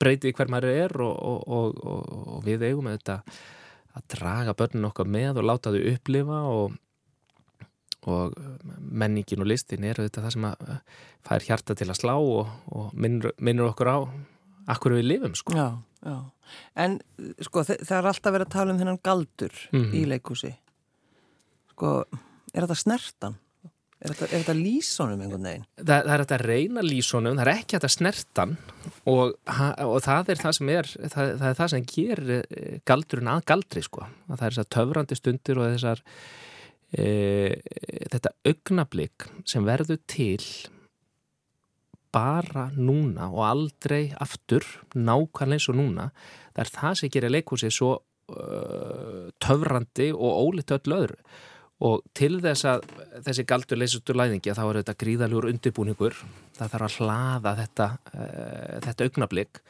breyti 0.00 0.34
hver 0.34 0.52
maður 0.52 0.74
er 0.74 0.98
og 1.06 2.42
við 2.44 2.66
eigum 2.68 2.90
þetta 2.90 3.20
að 4.00 4.08
draga 4.16 4.56
börnun 4.58 4.88
okkar 4.90 5.10
með 5.10 5.42
og 5.42 5.48
láta 5.50 5.72
þau 5.74 5.82
upplifa 5.92 6.40
og, 6.50 6.74
og 8.10 8.34
menningin 8.80 9.44
og 9.44 9.50
listin 9.52 9.86
eru 9.86 10.08
þetta 10.08 10.26
það 10.26 10.36
sem 10.36 10.50
að 10.50 10.74
fær 11.28 11.46
hjarta 11.46 11.78
til 11.78 11.90
að 11.90 12.00
slá 12.00 12.14
og, 12.16 12.52
og 12.72 12.92
minnur, 12.96 13.36
minnur 13.38 13.70
okkur 13.70 13.92
á 13.92 13.98
akkur 14.70 14.96
við 14.98 15.06
lifum 15.08 15.36
sko. 15.38 15.54
Já, 15.56 15.68
já. 16.06 16.16
En 16.82 16.98
sko 17.44 17.62
það 17.68 17.94
er 17.98 18.08
alltaf 18.10 18.34
verið 18.34 18.48
að 18.48 18.54
tala 18.56 18.74
um 18.74 18.80
þennan 18.80 19.00
galdur 19.06 19.54
mm 19.70 19.84
-hmm. 19.84 19.94
í 19.94 20.02
leikúsi. 20.10 20.52
Sko, 21.74 22.04
er 22.54 22.66
þetta 22.66 22.78
snertan? 22.78 23.38
Er 24.00 24.14
þetta, 24.14 24.28
þetta 24.32 24.52
lísónum 24.56 25.20
einhvern 25.20 25.44
veginn? 25.44 25.64
Það, 25.76 25.90
það 26.06 26.12
er 26.14 26.22
þetta 26.22 26.36
reyna 26.40 26.84
lísónum, 26.84 27.36
það 27.36 27.42
er 27.44 27.50
ekki 27.52 27.76
þetta 27.76 27.90
snertan 27.92 28.54
og, 29.12 29.34
og 29.84 29.96
það 30.06 30.30
er 30.32 30.40
það 30.40 30.54
sem 30.56 30.70
er, 30.72 30.88
það, 31.02 31.32
það 31.42 31.48
er 31.50 31.58
það 31.58 31.72
sem 31.74 31.88
ger 31.90 32.22
eh, 32.38 32.78
galdurinn 32.88 33.32
að 33.34 33.42
galdri 33.52 33.82
sko. 33.84 34.06
Það 34.30 34.46
er 34.46 34.56
þessar 34.56 34.70
töfrandi 34.76 35.18
stundir 35.20 35.60
og 35.60 35.74
þessar 35.74 36.02
e, 36.96 37.06
þetta 38.14 38.32
augnablík 38.48 39.28
sem 39.52 39.68
verður 39.68 40.00
til 40.08 40.40
bara 42.10 42.70
núna 42.72 43.28
og 43.28 43.44
aldrei 43.50 44.02
aftur, 44.16 44.64
nákvæmlega 44.96 45.60
eins 45.60 45.68
og 45.70 45.76
núna, 45.78 46.08
það 46.56 46.64
er 46.64 46.74
það 46.78 46.96
sem 46.98 47.12
gerir 47.12 47.36
leikúsið 47.36 47.76
svo 47.76 47.92
uh, 48.00 49.28
töfrandi 49.38 50.08
og 50.16 50.40
ólítið 50.48 50.80
öll 50.80 50.96
öðru 50.96 51.20
og 51.80 52.02
til 52.16 52.38
þess 52.44 52.66
að 52.68 52.82
þessi 53.26 53.44
galdur 53.48 53.80
leysast 53.80 54.10
úr 54.12 54.18
læðingi 54.20 54.56
þá 54.56 54.64
er 54.66 54.80
þetta 54.82 54.96
gríðaljúr 55.00 55.48
undirbúningur. 55.48 56.18
Það 56.58 56.74
þarf 56.74 56.86
að 56.86 56.96
hlaða 56.98 57.54
þetta, 57.62 57.86
uh, 58.12 58.74
þetta 58.86 59.08
augnablík 59.08 59.62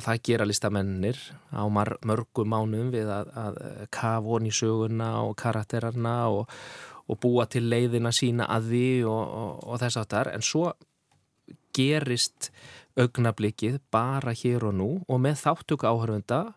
og 0.00 0.04
það 0.06 0.22
gera 0.30 0.46
listamennir 0.48 1.18
á 1.52 1.64
mörgum 1.68 2.48
mánum 2.48 2.92
við 2.94 3.10
að, 3.12 3.32
að 3.36 3.58
kafa 3.92 4.32
honi 4.32 4.48
í 4.48 4.56
söguna 4.56 5.10
og 5.26 5.34
karakterarna 5.40 6.14
og, 6.32 6.60
og 7.10 7.20
búa 7.20 7.44
til 7.50 7.66
leiðina 7.68 8.12
sína 8.14 8.48
að 8.48 8.70
því 8.70 8.86
og, 9.10 9.24
og, 9.42 9.50
og 9.68 9.82
þess 9.82 10.00
aftar 10.00 10.32
en 10.32 10.46
svo 10.46 10.70
gerist 11.76 12.48
augnablíkið 12.98 13.78
bara 13.92 14.32
hér 14.34 14.70
og 14.70 14.78
nú 14.78 14.90
og 15.04 15.20
með 15.22 15.42
þáttöku 15.44 15.86
áhörfunda 15.90 16.40
og 16.48 16.56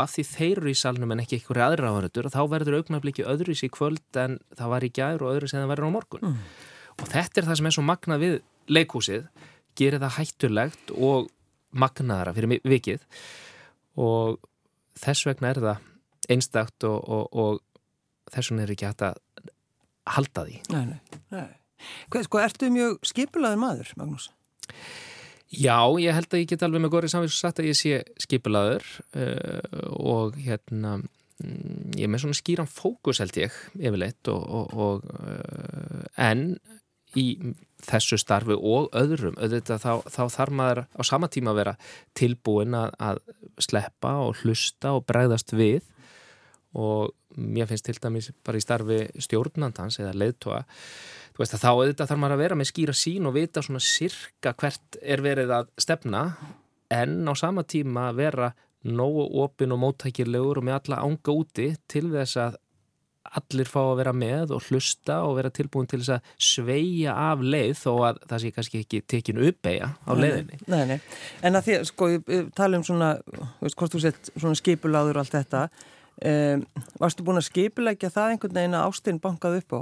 af 0.00 0.14
því 0.14 0.24
þeir 0.28 0.60
eru 0.60 0.72
í 0.72 0.78
salnum 0.78 1.12
en 1.14 1.22
ekki 1.22 1.38
einhverju 1.38 1.64
aðra 1.66 1.92
áhörður 1.92 2.30
þá 2.32 2.40
verður 2.52 2.78
augnablikki 2.80 3.26
öðruís 3.28 3.64
í 3.66 3.70
kvöld 3.72 4.20
en 4.20 4.38
það 4.56 4.72
var 4.72 4.86
í 4.86 4.92
gær 4.96 5.24
og 5.24 5.34
öðru 5.34 5.50
sem 5.50 5.62
það 5.62 5.72
verður 5.74 5.92
á 5.92 5.96
morgun 5.96 6.26
mm. 6.28 6.36
og 6.96 7.12
þetta 7.12 7.40
er 7.42 7.48
það 7.48 7.60
sem 7.60 7.68
er 7.70 7.76
svo 7.76 7.86
magnað 7.86 8.22
við 8.22 8.36
leikúsið, 8.72 9.26
gerir 9.78 10.02
það 10.02 10.16
hættulegt 10.18 10.92
og 10.96 11.30
magnaðara 11.72 12.34
fyrir 12.36 12.60
vikið 12.68 13.04
og 14.00 14.38
þess 15.02 15.26
vegna 15.28 15.52
er 15.52 15.62
það 15.66 15.88
einstakt 16.32 16.86
og, 16.88 17.00
og, 17.02 17.24
og 17.32 18.32
þess 18.32 18.52
vegna 18.52 18.66
er 18.66 18.74
ekki 18.76 18.88
hægt 18.88 19.04
að 19.08 19.18
halda 20.12 20.46
því 20.46 20.60
Nei, 20.72 20.84
nei, 20.92 21.20
nei 21.34 21.50
Hvað, 22.12 22.28
sko, 22.28 22.38
ertu 22.38 22.68
mjög 22.70 23.00
skipulaður 23.08 23.58
maður, 23.58 23.88
Magnús? 23.98 24.28
Já, 25.52 25.84
ég 26.00 26.16
held 26.16 26.32
að 26.32 26.40
ég 26.40 26.52
get 26.52 26.62
alveg 26.64 26.80
með 26.80 26.94
góðri 26.94 27.10
samvís 27.12 27.36
sagt 27.36 27.60
að 27.60 27.68
ég 27.68 27.76
sé 27.76 27.98
skipulaður 28.24 28.86
uh, 29.20 29.90
og 30.00 30.38
hérna 30.40 30.96
mm, 31.02 31.92
ég 31.98 32.06
er 32.06 32.12
með 32.12 32.24
svona 32.24 32.38
skýran 32.38 32.70
fókus 32.70 33.20
held 33.20 33.36
ég 33.36 33.58
yfirleitt 33.76 34.32
og, 34.32 34.40
og, 34.42 34.72
og 34.72 35.10
uh, 35.12 36.06
en 36.16 36.56
í 37.20 37.26
þessu 37.84 38.16
starfi 38.20 38.56
og 38.56 38.88
öðrum 38.96 39.36
auðvitað 39.36 39.82
þá, 39.82 39.92
þá 40.08 40.22
þarf 40.38 40.56
maður 40.56 40.82
á 40.88 41.02
sama 41.04 41.28
tíma 41.32 41.52
að 41.52 41.58
vera 41.60 41.74
tilbúin 42.16 42.76
að, 42.78 42.94
að 42.96 43.20
sleppa 43.60 44.14
og 44.24 44.40
hlusta 44.40 44.94
og 44.96 45.04
bregðast 45.08 45.52
við 45.52 45.82
og 46.78 47.12
mér 47.36 47.68
finnst 47.68 47.88
til 47.88 47.98
dæmis 48.00 48.30
bara 48.44 48.60
í 48.60 48.64
starfi 48.64 49.02
stjórnandans 49.20 49.98
eða 50.00 50.16
leiðtóa 50.16 50.62
þú 50.62 51.21
veist 51.42 51.56
að 51.56 51.64
þá 51.64 51.70
auðvitað 51.72 52.10
þarf 52.10 52.22
maður 52.22 52.36
að 52.36 52.42
vera 52.44 52.58
með 52.58 52.70
skýra 52.72 52.96
sín 52.96 53.28
og 53.28 53.36
vita 53.36 53.62
svona 53.64 53.82
sirka 53.82 54.54
hvert 54.58 54.98
er 55.02 55.22
verið 55.24 55.54
að 55.58 55.72
stefna 55.80 56.26
en 56.92 57.22
á 57.26 57.34
sama 57.38 57.64
tíma 57.66 58.10
vera 58.16 58.52
nógu 58.82 59.28
opin 59.42 59.72
og 59.74 59.80
móttækirlegur 59.82 60.60
og 60.60 60.66
með 60.66 60.78
alla 60.80 61.02
ánga 61.06 61.34
úti 61.34 61.72
til 61.90 62.08
þess 62.12 62.38
að 62.42 62.58
allir 63.38 63.68
fá 63.70 63.78
að 63.80 63.98
vera 64.00 64.12
með 64.16 64.52
og 64.56 64.66
hlusta 64.68 65.20
og 65.26 65.36
vera 65.38 65.52
tilbúin 65.54 65.86
til 65.88 66.00
þess 66.02 66.16
að 66.16 66.32
sveia 66.50 67.14
af 67.30 67.44
leið 67.44 67.76
þó 67.78 67.90
að 68.08 68.20
það 68.28 68.42
sé 68.42 68.50
kannski 68.56 68.82
ekki 68.82 69.00
tekinu 69.08 69.46
uppeyja 69.48 69.92
á 69.94 70.10
leiðinni. 70.18 70.58
Nei, 70.66 70.82
nei, 70.90 70.98
en 71.46 71.58
að 71.58 71.68
því, 71.68 71.78
sko, 71.88 72.10
tala 72.58 72.80
um 72.80 72.86
svona, 72.86 73.12
veist, 73.62 73.78
hvort 73.78 73.94
þú 73.94 74.02
sett 74.02 74.32
svona 74.34 74.58
skipuláður 74.58 75.20
og 75.20 75.24
allt 75.24 75.36
þetta, 75.38 75.62
um, 76.32 76.66
varstu 77.00 77.26
búin 77.26 77.40
að 77.40 77.48
skipulegja 77.48 78.12
það 78.12 78.34
einhvern 78.34 78.58
veginn 78.58 78.78
að 78.80 78.90
ástinn 78.90 79.22
bankað 79.22 79.60
upp 79.62 79.78
á? 79.78 79.80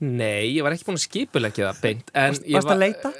Nei, 0.00 0.54
ég 0.54 0.64
var 0.64 0.72
ekki 0.72 0.86
búin 0.86 0.96
að 0.96 1.04
skipulegja 1.04 1.70
það 1.70 1.80
beint 1.84 2.12
Varst 2.14 2.70
að 2.72 2.78
leita? 2.80 3.10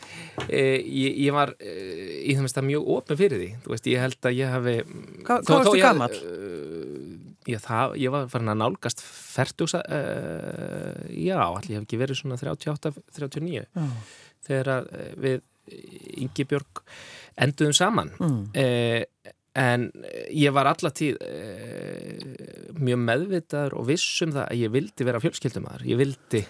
ég, 0.46 1.16
ég 1.24 1.34
var 1.34 1.50
eh, 1.58 2.20
í 2.22 2.36
það 2.36 2.44
mest 2.44 2.60
að 2.60 2.68
mjög 2.68 2.90
ofin 2.94 3.18
fyrir 3.18 3.42
því 3.42 3.48
Þú 3.64 3.72
veist, 3.74 3.88
ég 3.90 4.04
held 4.04 4.28
að 4.30 4.36
ég 4.38 4.54
hafi 4.54 4.74
Hva, 4.84 5.40
Hvað 5.40 5.50
varstu 5.56 5.82
gammal? 5.82 6.10
Ég, 7.50 7.62
það, 7.64 7.96
ég 7.98 8.14
var 8.14 8.30
farin 8.30 8.52
að 8.52 8.60
nálgast 8.60 9.02
færtugsa 9.02 9.82
uh, 9.82 11.02
Já, 11.10 11.40
allir 11.40 11.80
hef 11.80 11.86
ekki 11.86 11.98
verið 11.98 12.20
svona 12.20 12.38
38-39 12.38 13.66
þegar 14.46 14.86
við 15.20 15.40
Ingi 16.20 16.46
Björg 16.46 16.82
enduðum 17.40 17.74
saman 17.76 18.14
mm. 18.18 18.40
uh, 18.54 19.34
en 19.60 19.90
ég 20.30 20.54
var 20.54 20.70
allatíð 20.70 21.18
uh, 21.18 21.49
mjög 22.84 23.00
meðvitaður 23.04 23.78
og 23.80 23.86
vissum 23.90 24.34
það 24.34 24.46
að 24.46 24.64
ég 24.64 24.74
vildi 24.74 25.06
vera 25.08 25.22
fjölskyldumar 25.22 25.86
ég 25.88 26.00
vildi, 26.00 26.42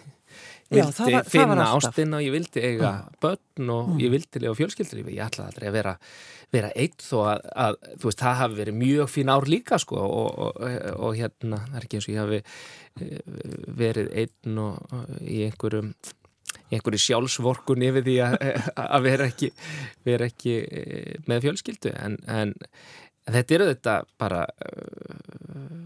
vildi 0.71 1.11
Já, 1.11 1.15
var, 1.17 1.31
finna 1.31 1.69
ástinna 1.75 2.21
og 2.21 2.27
ég 2.27 2.35
vildi 2.35 2.63
eiga 2.65 2.93
mm. 2.93 3.17
börn 3.23 3.73
og 3.75 3.89
mm. 3.95 4.03
ég 4.05 4.15
vildi 4.15 4.43
lega 4.45 4.59
fjölskyldur 4.59 5.03
ég 5.03 5.25
ætlaði 5.27 5.49
aldrei 5.51 5.71
að 5.71 5.77
vera, 5.79 5.97
vera 6.55 6.71
eitt 6.79 7.05
þó 7.07 7.17
að, 7.33 7.51
að 7.67 7.81
veist, 8.05 8.23
það 8.23 8.41
hafi 8.45 8.61
verið 8.61 8.81
mjög 8.85 9.13
fín 9.17 9.35
ár 9.35 9.51
líka 9.51 9.81
sko 9.83 10.01
og, 10.05 10.31
og, 10.47 10.65
og, 10.95 11.19
hérna, 11.19 11.65
er 11.75 11.87
ekki 11.87 12.01
eins 12.01 12.09
og 12.09 12.15
ég 12.15 12.25
hafi 12.25 12.41
eh, 12.41 13.21
verið 13.83 14.11
einn 14.25 14.65
og 14.65 14.97
í 15.27 15.45
einhverjum 15.49 15.93
einhverju 16.71 17.03
sjálfsvorkun 17.03 17.85
yfir 17.87 18.07
því 18.07 18.17
að 18.97 19.07
vera 19.07 19.29
ekki, 19.31 19.51
vera 20.07 20.29
ekki 20.31 20.57
eh, 20.67 21.15
með 21.31 21.47
fjölskyldu 21.49 21.95
en, 21.99 22.19
en, 22.31 22.55
en 23.27 23.39
þetta 23.39 23.57
eru 23.59 23.71
þetta 23.73 23.97
bara 24.21 24.45
uh, 24.47 25.81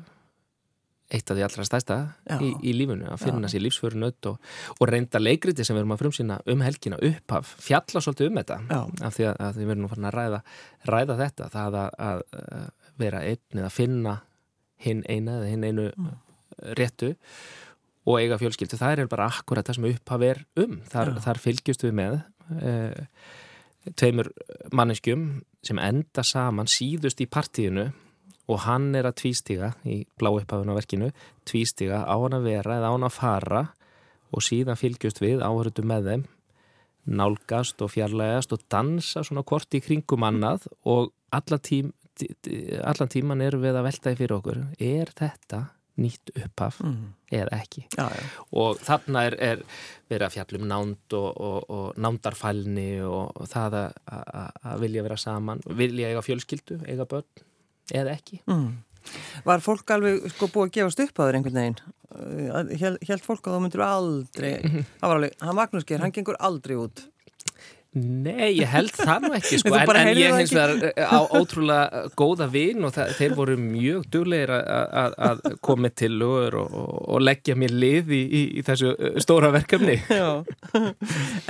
eitt 1.13 1.31
af 1.31 1.37
því 1.37 1.45
allra 1.45 1.65
stæsta 1.69 1.97
í, 2.41 2.51
í 2.65 2.73
lífunu 2.77 3.09
að 3.13 3.25
finna 3.27 3.49
Já. 3.49 3.55
sér 3.55 3.65
lífsförunöð 3.67 4.29
og, 4.31 4.53
og 4.79 4.89
reynda 4.89 5.21
leikriti 5.21 5.67
sem 5.67 5.77
við 5.77 5.83
erum 5.83 5.95
að 5.97 6.05
frumsýna 6.05 6.39
um 6.51 6.63
helgina 6.65 7.01
upphaf, 7.11 7.51
fjalla 7.61 8.03
svolítið 8.05 8.31
um 8.31 8.41
þetta 8.41 8.59
Já. 8.71 8.81
af 9.09 9.19
því 9.19 9.27
að, 9.29 9.43
að 9.47 9.59
við 9.61 9.71
verðum 9.71 9.89
að 9.89 9.95
fara 9.95 10.09
að 10.09 10.17
ræða, 10.19 10.41
ræða 10.91 11.19
þetta, 11.21 11.51
það 11.53 11.79
að, 11.83 11.99
að 12.09 12.25
vera 13.05 13.25
einn 13.29 13.61
eða 13.61 13.73
finna 13.75 14.17
hinn 14.85 15.03
eina 15.09 15.39
eða 15.41 15.51
hinn 15.53 15.67
einu 15.69 15.89
mm. 15.93 16.15
réttu 16.79 17.15
og 18.05 18.21
eiga 18.21 18.39
fjölskyldu, 18.41 18.79
það 18.81 19.05
er 19.05 19.11
bara 19.13 19.31
akkurat 19.33 19.67
það 19.67 19.79
sem 19.79 19.89
upphaf 19.93 20.25
er 20.27 20.45
um, 20.61 20.79
þar, 20.93 21.15
þar 21.25 21.41
fylgjast 21.41 21.85
við 21.87 21.95
með 22.01 22.19
e, 22.61 22.73
tveimur 23.97 24.29
manneskjum 24.77 25.29
sem 25.65 25.81
enda 25.81 26.25
saman 26.27 26.69
síðust 26.69 27.23
í 27.25 27.29
partíinu 27.31 27.91
og 28.51 28.61
hann 28.67 28.93
er 28.97 29.09
að 29.09 29.19
tvístiga 29.23 29.73
í 29.89 30.03
blá 30.21 30.31
upphafun 30.35 30.73
á 30.73 30.79
verkinu, 30.79 31.11
tvístiga 31.49 32.05
á 32.05 32.15
hann 32.15 32.37
að 32.37 32.49
vera 32.51 32.79
eða 32.79 32.93
á 32.93 32.95
hann 32.95 33.09
að 33.09 33.19
fara 33.19 33.65
og 34.35 34.45
síðan 34.45 34.81
fylgjast 34.81 35.23
við 35.23 35.45
áhörðu 35.45 35.85
með 35.87 36.11
þeim 36.11 36.25
nálgast 37.05 37.83
og 37.85 37.93
fjarlægast 37.93 38.55
og 38.57 38.65
dansa 38.73 39.25
svona 39.25 39.45
kort 39.47 39.75
í 39.77 39.83
kringum 39.85 40.25
annað 40.25 40.69
og 40.89 41.13
allan, 41.35 41.61
tím, 41.61 41.93
allan 42.81 43.13
tíman 43.13 43.45
eru 43.45 43.61
við 43.63 43.77
að 43.77 43.89
veltaði 43.91 44.21
fyrir 44.21 44.37
okkur 44.39 44.61
er 44.81 45.13
þetta 45.17 45.67
nýtt 46.01 46.33
upphaf 46.35 46.81
mm. 46.83 47.11
eða 47.39 47.59
ekki 47.61 47.85
já, 47.87 48.07
já. 48.11 48.23
og 48.59 48.81
þarna 48.83 49.27
er, 49.29 49.37
er 49.39 49.61
verið 50.11 50.27
að 50.27 50.35
fjallum 50.35 50.65
nánd 50.71 51.15
og, 51.15 51.29
og, 51.31 51.59
og 51.71 52.01
nándarfælni 52.03 52.89
og, 53.07 53.31
og 53.39 53.51
það 53.53 53.77
að 53.79 54.81
vilja 54.83 55.05
vera 55.07 55.19
saman 55.21 55.63
vilja 55.79 56.11
eiga 56.11 56.25
fjölskyldu, 56.27 56.81
eiga 56.89 57.07
börn 57.07 57.45
eða 57.93 58.17
ekki 58.17 58.41
mm. 58.47 58.69
Var 59.45 59.61
fólk 59.61 59.91
alveg 59.93 60.23
sko 60.33 60.49
búið 60.49 60.71
að 60.71 60.77
gefast 60.79 61.01
upp 61.05 61.19
á 61.21 61.23
þér 61.27 61.37
einhvern 61.37 61.59
veginn? 61.61 62.95
Helt 63.05 63.27
fólk 63.27 63.45
að 63.45 63.57
þú 63.57 63.65
myndir 63.65 63.83
aldrei 63.85 64.53
það 64.63 65.05
var 65.05 65.19
alveg, 65.19 65.35
hann 65.43 65.59
Magnús 65.59 65.85
Geir, 65.89 66.01
hann 66.01 66.15
gengur 66.15 66.39
aldrei 66.41 66.79
út 66.81 67.05
Nei, 67.95 68.57
ég 68.59 68.67
held 68.67 68.91
það 68.91 69.23
nú 69.23 69.29
ekki 69.37 69.59
sko, 69.61 69.71
en, 69.79 69.91
en 70.01 70.19
ég 70.19 70.33
hins 70.35 70.51
vegar 70.51 70.73
eh, 70.89 71.07
á 71.07 71.23
ótrúlega 71.31 72.01
góða 72.19 72.49
vinn 72.51 72.83
og 72.89 72.91
það, 72.97 73.13
þeir 73.21 73.35
voru 73.39 73.55
mjög 73.61 74.09
duglegir 74.11 74.51
að 74.51 75.45
koma 75.63 75.93
til 75.95 76.17
og, 76.27 76.57
og, 76.59 76.97
og 77.15 77.23
leggja 77.23 77.55
mér 77.59 77.71
lið 77.71 78.11
í, 78.11 78.21
í, 78.25 78.43
í 78.59 78.65
þessu 78.67 78.97
eh, 78.99 79.21
stóra 79.23 79.53
verkefni 79.55 80.01
Já. 80.11 80.43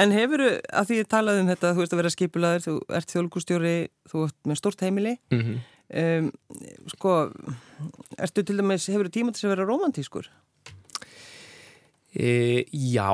En 0.00 0.12
hefur 0.12 0.44
þú, 0.44 0.50
að 0.68 0.90
því 0.90 1.00
ég 1.00 1.10
talaði 1.16 1.44
um 1.44 1.52
þetta 1.54 1.72
þú 1.72 1.84
veist 1.84 1.96
að 1.96 2.02
vera 2.02 2.12
skipulaður, 2.18 2.66
þú 2.66 2.76
ert 3.00 3.16
þjólkustjóri 3.16 3.76
þú 4.12 4.26
ert 4.28 4.38
með 4.50 4.60
stort 4.60 4.84
heimili 4.84 5.16
mm 5.32 5.40
-hmm. 5.40 5.62
Um, 6.00 6.30
sko 6.92 7.18
ertu 8.18 8.44
til 8.44 8.58
dæmis, 8.60 8.88
hefur 8.90 9.08
þú 9.08 9.14
tíma 9.18 9.34
til 9.34 9.48
að 9.48 9.54
vera 9.54 9.68
romantískur? 9.68 10.30
E, 12.14 12.62
já, 12.70 13.10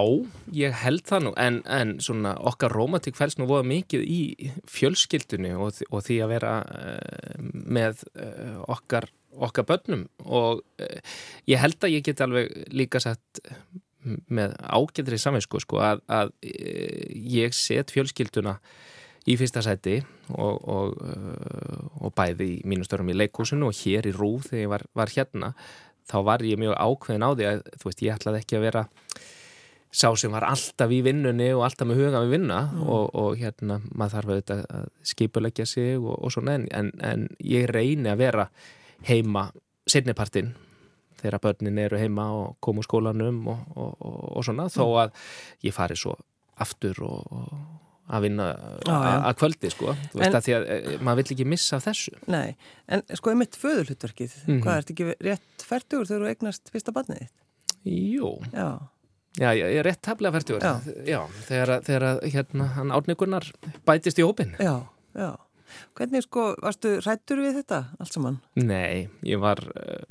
ég 0.53 0.75
held 0.83 1.07
það 1.09 1.23
nú 1.25 1.31
en, 1.41 1.63
en 1.65 1.95
svona 2.05 2.35
okkar 2.51 2.75
romantík 2.77 3.17
fælst 3.17 3.39
nú 3.41 3.47
voða 3.49 3.65
mikið 3.71 4.03
í 4.05 4.51
fjölskyldunni 4.69 5.55
og, 5.57 5.79
og 5.89 6.03
því 6.05 6.19
að 6.21 6.33
vera 6.35 6.51
uh, 6.69 7.39
með 7.49 8.03
uh, 8.13 8.59
okkar, 8.77 9.09
okkar 9.41 9.65
börnum 9.71 10.05
og 10.27 10.61
uh, 10.85 11.17
ég 11.49 11.63
held 11.63 11.81
að 11.81 11.95
ég 11.95 12.05
get 12.11 12.21
alveg 12.21 12.53
líka 12.77 13.01
sett 13.01 13.41
með 14.29 14.53
ágættri 14.69 15.17
saminsku 15.21 15.63
sko 15.65 15.81
að, 15.85 16.05
að 16.05 16.37
ég 16.45 17.57
set 17.57 17.93
fjölskylduna 17.97 18.59
í 19.31 19.37
fyrsta 19.39 19.63
sæti 19.65 20.01
og, 20.35 20.57
og, 20.71 20.97
og 22.01 22.15
bæði 22.17 22.49
í 22.55 22.59
mínu 22.69 22.87
störum 22.87 23.11
í 23.13 23.17
leikúsinu 23.17 23.71
og 23.71 23.77
hér 23.81 24.09
í 24.11 24.15
Rúð 24.17 24.51
þegar 24.51 24.65
ég 24.65 24.73
var, 24.73 24.87
var 24.99 25.13
hérna 25.15 25.53
þá 26.11 26.17
var 26.27 26.45
ég 26.47 26.61
mjög 26.61 26.79
ákveðin 26.79 27.27
á 27.27 27.31
því 27.31 27.47
að 27.51 27.61
þú 27.77 27.91
veist, 27.91 28.03
ég 28.07 28.17
ætlaði 28.17 28.43
ekki 28.43 28.59
að 28.59 28.67
vera 28.67 28.85
sá 29.91 30.07
sem 30.19 30.31
var 30.31 30.47
alltaf 30.47 30.93
í 30.95 31.01
vinnunni 31.03 31.51
og 31.57 31.65
alltaf 31.67 31.89
með 31.91 32.05
huga 32.05 32.23
við 32.23 32.35
vinna 32.37 32.61
mm. 32.69 32.83
og, 32.87 33.07
og 33.19 33.41
hérna, 33.41 33.81
maður 33.91 34.17
þarf 34.17 34.33
auðvitað 34.33 34.65
að 34.79 34.89
skipulegja 35.13 35.67
sig 35.67 35.97
og, 35.99 36.15
og 36.15 36.35
svona 36.35 36.57
en, 36.61 36.93
en 37.03 37.27
ég 37.43 37.67
reyni 37.71 38.13
að 38.13 38.23
vera 38.23 38.47
heima 39.09 39.49
setnipartin 39.91 40.55
þegar 41.21 41.43
börnin 41.43 41.83
eru 41.83 41.99
heima 42.01 42.31
og 42.37 42.57
komu 42.65 42.85
skólanum 42.87 43.43
og, 43.51 43.75
og 43.77 44.45
svona, 44.47 44.69
mm. 44.69 44.75
þó 44.79 44.87
að 45.03 45.15
ég 45.67 45.75
fari 45.75 45.99
svo 45.99 46.15
aftur 46.61 47.03
og 47.07 47.90
að 48.11 48.27
vinna 48.27 48.47
að 48.91 49.35
kvöldi 49.41 49.71
sko. 49.73 49.95
Þú 50.13 50.21
veist 50.21 50.31
en, 50.31 50.39
að 50.39 50.47
því 50.47 50.55
að 50.57 50.65
e, 50.67 50.95
maður 51.01 51.21
vill 51.21 51.35
ekki 51.37 51.49
missa 51.49 51.81
þessu. 51.83 52.15
Nei, 52.31 52.57
en 52.91 53.05
sko 53.19 53.33
er 53.33 53.39
mitt 53.41 53.59
föðulhutverkið 53.61 54.33
mm 54.37 54.47
-hmm. 54.49 54.63
hvað, 54.65 54.81
ert 54.81 54.95
ekki 54.95 55.11
rétt 55.29 55.67
færtugur 55.67 56.09
þegar 56.09 56.25
þú 56.25 56.33
eignast 56.33 56.73
fyrsta 56.73 56.95
barnið 56.97 57.23
þitt? 57.25 57.37
Jú. 57.91 58.33
Já, 58.53 58.71
Já 59.39 59.55
ég 59.55 59.79
er 59.79 59.87
rétt 59.87 60.03
taflega 60.03 60.33
færtugur. 60.35 60.63
Já, 60.63 60.81
Já 61.07 61.21
þegar, 61.47 61.83
þegar 61.87 62.25
hérna 62.25 62.67
hann 62.75 62.91
átningunar 62.91 63.47
bætist 63.87 64.19
í 64.19 64.27
hópin 64.27 64.57
Já, 64.59 64.91
já. 65.15 65.37
Hvernig 65.95 66.25
sko, 66.27 66.57
varstu 66.59 66.97
rættur 66.99 67.39
við 67.39 67.61
þetta 67.61 67.85
allt 68.01 68.13
saman? 68.13 68.41
Nei, 68.59 69.09
ég 69.23 69.39
var 69.39 69.63
uh, 69.63 70.03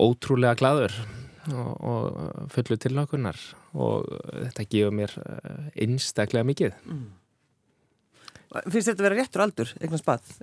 ótrúlega 0.00 0.56
gladur 0.56 0.94
og, 1.52 1.72
og 1.84 2.48
fullu 2.54 2.76
tilnákunar 2.80 3.36
og 3.74 4.08
þetta 4.30 4.64
gefur 4.70 4.94
mér 4.96 5.12
eh, 5.24 5.68
einstaklega 5.84 6.46
mikið 6.48 6.72
mm. 6.86 7.04
Finnst 8.70 8.86
þetta 8.86 9.02
að 9.02 9.06
vera 9.08 9.16
réttur 9.18 9.42
aldur, 9.42 9.70
eitthvað 9.80 10.00
spað? 10.04 10.34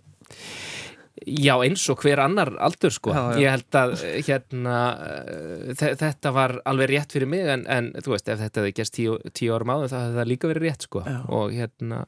Já, 1.27 1.53
eins 1.63 1.83
og 1.91 2.01
hver 2.01 2.19
annar 2.23 2.49
aldur 2.63 2.91
sko. 2.91 3.11
Já, 3.13 3.21
já. 3.35 3.39
Ég 3.43 3.53
held 3.53 3.77
að 3.77 3.91
eh, 4.07 4.17
hérna, 4.25 4.75
eh, 5.05 5.73
þe- 5.79 5.93
þetta 5.99 6.31
var 6.35 6.53
alveg 6.67 6.89
rétt 6.91 7.13
fyrir 7.15 7.29
mig 7.29 7.45
en, 7.53 7.63
en 7.71 7.91
þú 8.01 8.15
veist, 8.15 8.31
ef 8.31 8.39
þetta 8.41 8.63
hefði 8.63 8.73
gerst 8.79 8.95
tíu, 8.97 9.17
tíu 9.37 9.53
árum 9.55 9.71
áður 9.75 9.91
þá 9.93 9.97
hefði 9.99 10.17
það 10.19 10.29
líka 10.31 10.51
verið 10.51 10.65
rétt 10.67 10.87
sko. 10.87 11.03
Já. 11.07 11.17
Og 11.37 11.55
hérna, 11.55 12.01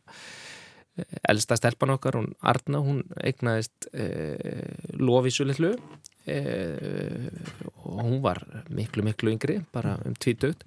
eh, 0.98 1.16
elsta 1.32 1.60
stelpan 1.60 1.94
okkar, 1.96 2.18
hún 2.20 2.32
Arna, 2.52 2.82
hún 2.84 3.04
eignaðist 3.24 3.88
e, 3.94 4.08
Lofísu 5.00 5.48
litlu 5.48 5.76
e, 5.76 5.80
og 6.30 7.98
hún 8.04 8.20
var 8.24 8.40
miklu, 8.72 9.04
miklu 9.06 9.34
yngri, 9.34 9.58
bara 9.76 9.98
um 10.08 10.16
tvítugt. 10.16 10.64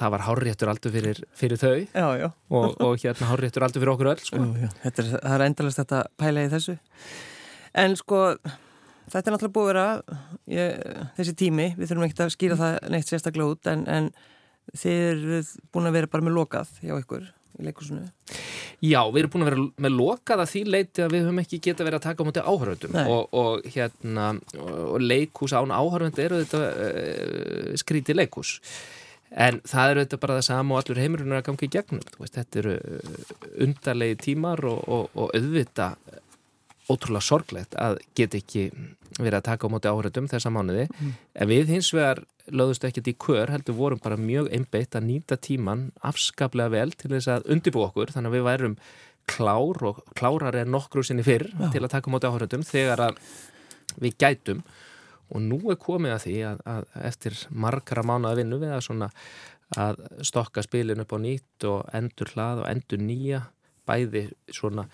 Það 0.00 0.12
var 0.14 0.24
hárréttur 0.24 0.70
aldur 0.70 0.92
fyrir, 0.94 1.18
fyrir 1.36 1.58
þau 1.60 1.74
Já, 1.82 2.06
já. 2.16 2.28
og, 2.48 2.76
og 2.80 3.02
hérna 3.02 3.26
hárréttur 3.28 3.64
aldur 3.66 3.82
fyrir 3.82 3.92
okkur 3.92 4.10
öll 4.12 4.22
sko. 4.22 4.40
Jú. 4.62 4.68
Þetta 4.84 5.02
er, 5.02 5.08
það 5.18 5.34
er 5.34 5.44
endalast 5.48 5.80
þetta 5.82 6.02
pæla 6.22 6.44
í 6.46 6.50
þessu. 6.52 6.76
En 7.82 7.96
sko, 7.98 8.20
þetta 9.10 9.24
er 9.24 9.34
náttúrulega 9.34 9.56
búið 9.58 9.66
að 9.66 9.72
vera 9.72 10.20
ég, 10.54 10.86
þessi 11.18 11.34
tími, 11.42 11.66
við 11.76 11.90
þurfum 11.90 12.06
ekki 12.06 12.24
að 12.24 12.32
skýra 12.36 12.60
það 12.62 12.78
neitt 12.94 13.10
sérstaklega 13.10 13.56
út, 13.56 13.70
en, 13.74 13.84
en 13.90 14.08
þið 14.78 15.04
eruð 15.10 15.52
búin 15.74 15.90
að 15.90 15.98
vera 15.98 16.12
bara 16.14 16.26
með 16.28 16.36
lokað 16.38 16.72
hjá 16.80 16.94
ykkur 16.96 17.28
í 17.58 17.66
leikursunu. 17.66 18.06
Já, 18.80 19.00
við 19.12 19.18
erum 19.20 19.32
búin 19.34 19.44
að 19.44 19.50
vera 19.50 19.64
með 19.84 19.92
lokað 19.96 20.42
að 20.44 20.50
því 20.54 20.62
leiti 20.74 21.02
að 21.04 21.12
við 21.12 21.26
höfum 21.26 21.40
ekki 21.42 21.58
geta 21.66 21.84
verið 21.84 21.98
að 21.98 22.06
taka 22.06 22.24
á 22.24 22.28
móti 22.28 22.44
áhöröndum 22.46 22.94
Nei. 22.96 23.02
og, 23.12 23.34
og 23.36 23.66
hérna 23.74 24.30
og 24.56 25.04
leikhús 25.04 25.52
án 25.52 25.74
áhörönd 25.74 26.22
eru 26.22 26.40
þetta 26.40 26.62
uh, 26.70 27.74
skríti 27.80 28.16
leikhús 28.16 28.54
en 29.30 29.60
það 29.68 29.92
eru 29.92 30.04
þetta 30.06 30.20
bara 30.22 30.38
það 30.38 30.46
sama 30.48 30.74
og 30.74 30.80
allur 30.80 31.02
heimurinn 31.02 31.34
er 31.34 31.42
að 31.42 31.46
ganga 31.50 31.66
í 31.66 31.72
gegnum 31.76 32.00
veist, 32.16 32.38
þetta 32.38 32.62
eru 32.62 32.78
uh, 32.80 33.36
undarlegi 33.66 34.18
tímar 34.24 34.64
og, 34.70 34.80
og, 34.88 35.12
og 35.12 35.36
auðvita 35.36 35.92
ótrúlega 36.90 37.24
sorglegt 37.24 37.76
að 37.78 38.00
geta 38.18 38.38
ekki 38.40 38.70
verið 39.18 39.38
að 39.40 39.46
taka 39.48 39.68
á 39.68 39.72
móti 39.72 39.90
áhöröndum 39.90 40.28
þessa 40.30 40.52
mánuði. 40.54 40.86
En 41.34 41.50
við 41.50 41.72
hins 41.74 41.90
vegar 41.94 42.22
lögðust 42.50 42.86
ekkert 42.86 43.10
í 43.10 43.16
kör 43.20 43.52
heldur 43.52 43.76
vorum 43.78 44.02
bara 44.02 44.18
mjög 44.18 44.50
einbeitt 44.54 44.96
að 44.98 45.06
nýta 45.06 45.38
tíman 45.38 45.90
afskaplega 46.06 46.72
vel 46.72 46.90
til 46.94 47.12
þess 47.12 47.30
að 47.36 47.48
undibú 47.54 47.84
okkur 47.86 48.12
þannig 48.14 48.32
að 48.32 48.36
við 48.38 48.46
værum 48.48 48.76
klár 49.30 49.84
og 49.86 50.00
klárar 50.18 50.56
er 50.58 50.70
nokkru 50.70 51.04
sinni 51.06 51.22
fyrr 51.26 51.46
til 51.70 51.84
að 51.84 51.92
taka 51.92 52.10
á 52.10 52.12
móti 52.14 52.30
áhöröndum 52.30 52.66
þegar 52.66 53.04
að 53.10 53.20
við 54.00 54.16
gætum. 54.18 54.64
Og 55.30 55.42
nú 55.44 55.60
er 55.70 55.78
komið 55.78 56.16
að 56.16 56.24
því 56.24 56.36
að, 56.48 56.62
að 56.66 56.86
eftir 57.06 57.36
margara 57.50 58.02
mánuða 58.02 58.38
vinnu 58.40 58.58
við 58.62 58.74
að 58.74 58.84
svona 58.88 59.10
að 59.78 60.00
stokka 60.26 60.64
spilin 60.66 61.02
upp 61.04 61.12
á 61.14 61.18
nýtt 61.22 61.66
og 61.70 61.90
endur 61.94 62.32
hlað 62.34 62.64
og 62.64 62.70
endur 62.72 63.02
nýja 63.02 63.44
bæði 63.86 64.24
svona 64.50 64.86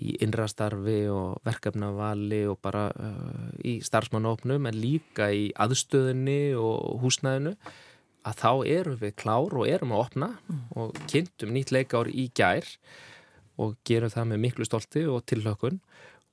í 0.00 0.14
innrastarfi 0.24 1.04
og 1.12 1.42
verkefnavali 1.44 2.42
og 2.48 2.58
bara 2.64 2.86
uh, 2.96 3.48
í 3.60 3.78
starfsmannópnum 3.84 4.68
en 4.68 4.78
líka 4.80 5.28
í 5.36 5.50
aðstöðinni 5.60 6.54
og 6.56 7.02
húsnæðinu 7.02 7.56
að 8.22 8.38
þá 8.38 8.50
erum 8.70 9.00
við 9.00 9.16
klár 9.18 9.56
og 9.58 9.68
erum 9.68 9.92
að 9.92 10.04
opna 10.06 10.28
og 10.78 10.96
kynntum 11.10 11.52
nýtt 11.52 11.74
leikár 11.74 12.08
í 12.08 12.28
gær 12.34 12.64
og 13.60 13.74
gerum 13.86 14.12
það 14.12 14.30
með 14.30 14.42
miklu 14.46 14.66
stolti 14.66 15.04
og 15.10 15.26
tilhlökkun. 15.28 15.80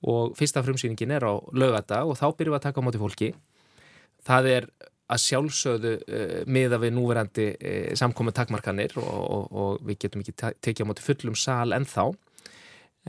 Og 0.07 0.37
fyrsta 0.39 0.63
frumsýningin 0.63 1.11
er 1.11 1.25
á 1.27 1.35
lögadag 1.51 2.07
og 2.07 2.15
þá 2.15 2.29
byrjum 2.31 2.53
við 2.53 2.59
að 2.61 2.65
taka 2.69 2.79
á 2.79 2.85
móti 2.85 3.01
fólki. 3.01 3.33
Það 4.23 4.49
er 4.53 4.69
að 5.09 5.23
sjálfsögðu 5.25 5.93
uh, 5.99 6.39
miða 6.47 6.79
við 6.79 6.95
núverandi 6.95 7.49
uh, 7.57 7.91
samkomi 7.99 8.31
takmarkanir 8.37 8.95
og, 9.01 9.09
og, 9.09 9.45
og 9.51 9.83
við 9.83 10.05
getum 10.05 10.23
ekki 10.23 10.37
tekið 10.37 10.85
á 10.85 10.89
móti 10.93 11.03
fullum 11.03 11.35
sal 11.35 11.73
ennþá 11.75 12.11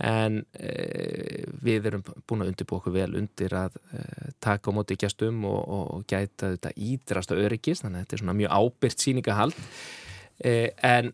en 0.00 0.40
uh, 0.40 1.46
við 1.64 1.88
erum 1.90 2.04
búin 2.04 2.44
að 2.44 2.52
undirbúa 2.52 2.80
okkur 2.80 2.94
vel 2.94 3.10
undir 3.20 3.54
að 3.56 3.78
uh, 3.92 4.28
taka 4.42 4.72
á 4.72 4.76
móti 4.76 4.96
gestum 5.00 5.44
og, 5.48 5.60
og, 5.60 6.04
gæta 6.08 6.54
þetta 6.54 6.74
ídrasta 6.76 7.38
öryggis 7.38 7.84
þannig 7.84 8.00
að 8.00 8.06
þetta 8.06 8.16
er 8.16 8.22
svona 8.24 8.36
mjög 8.40 8.54
ábyrgt 8.60 9.04
sýningahald. 9.04 9.58
Uh, 10.40 10.68
en 10.86 11.12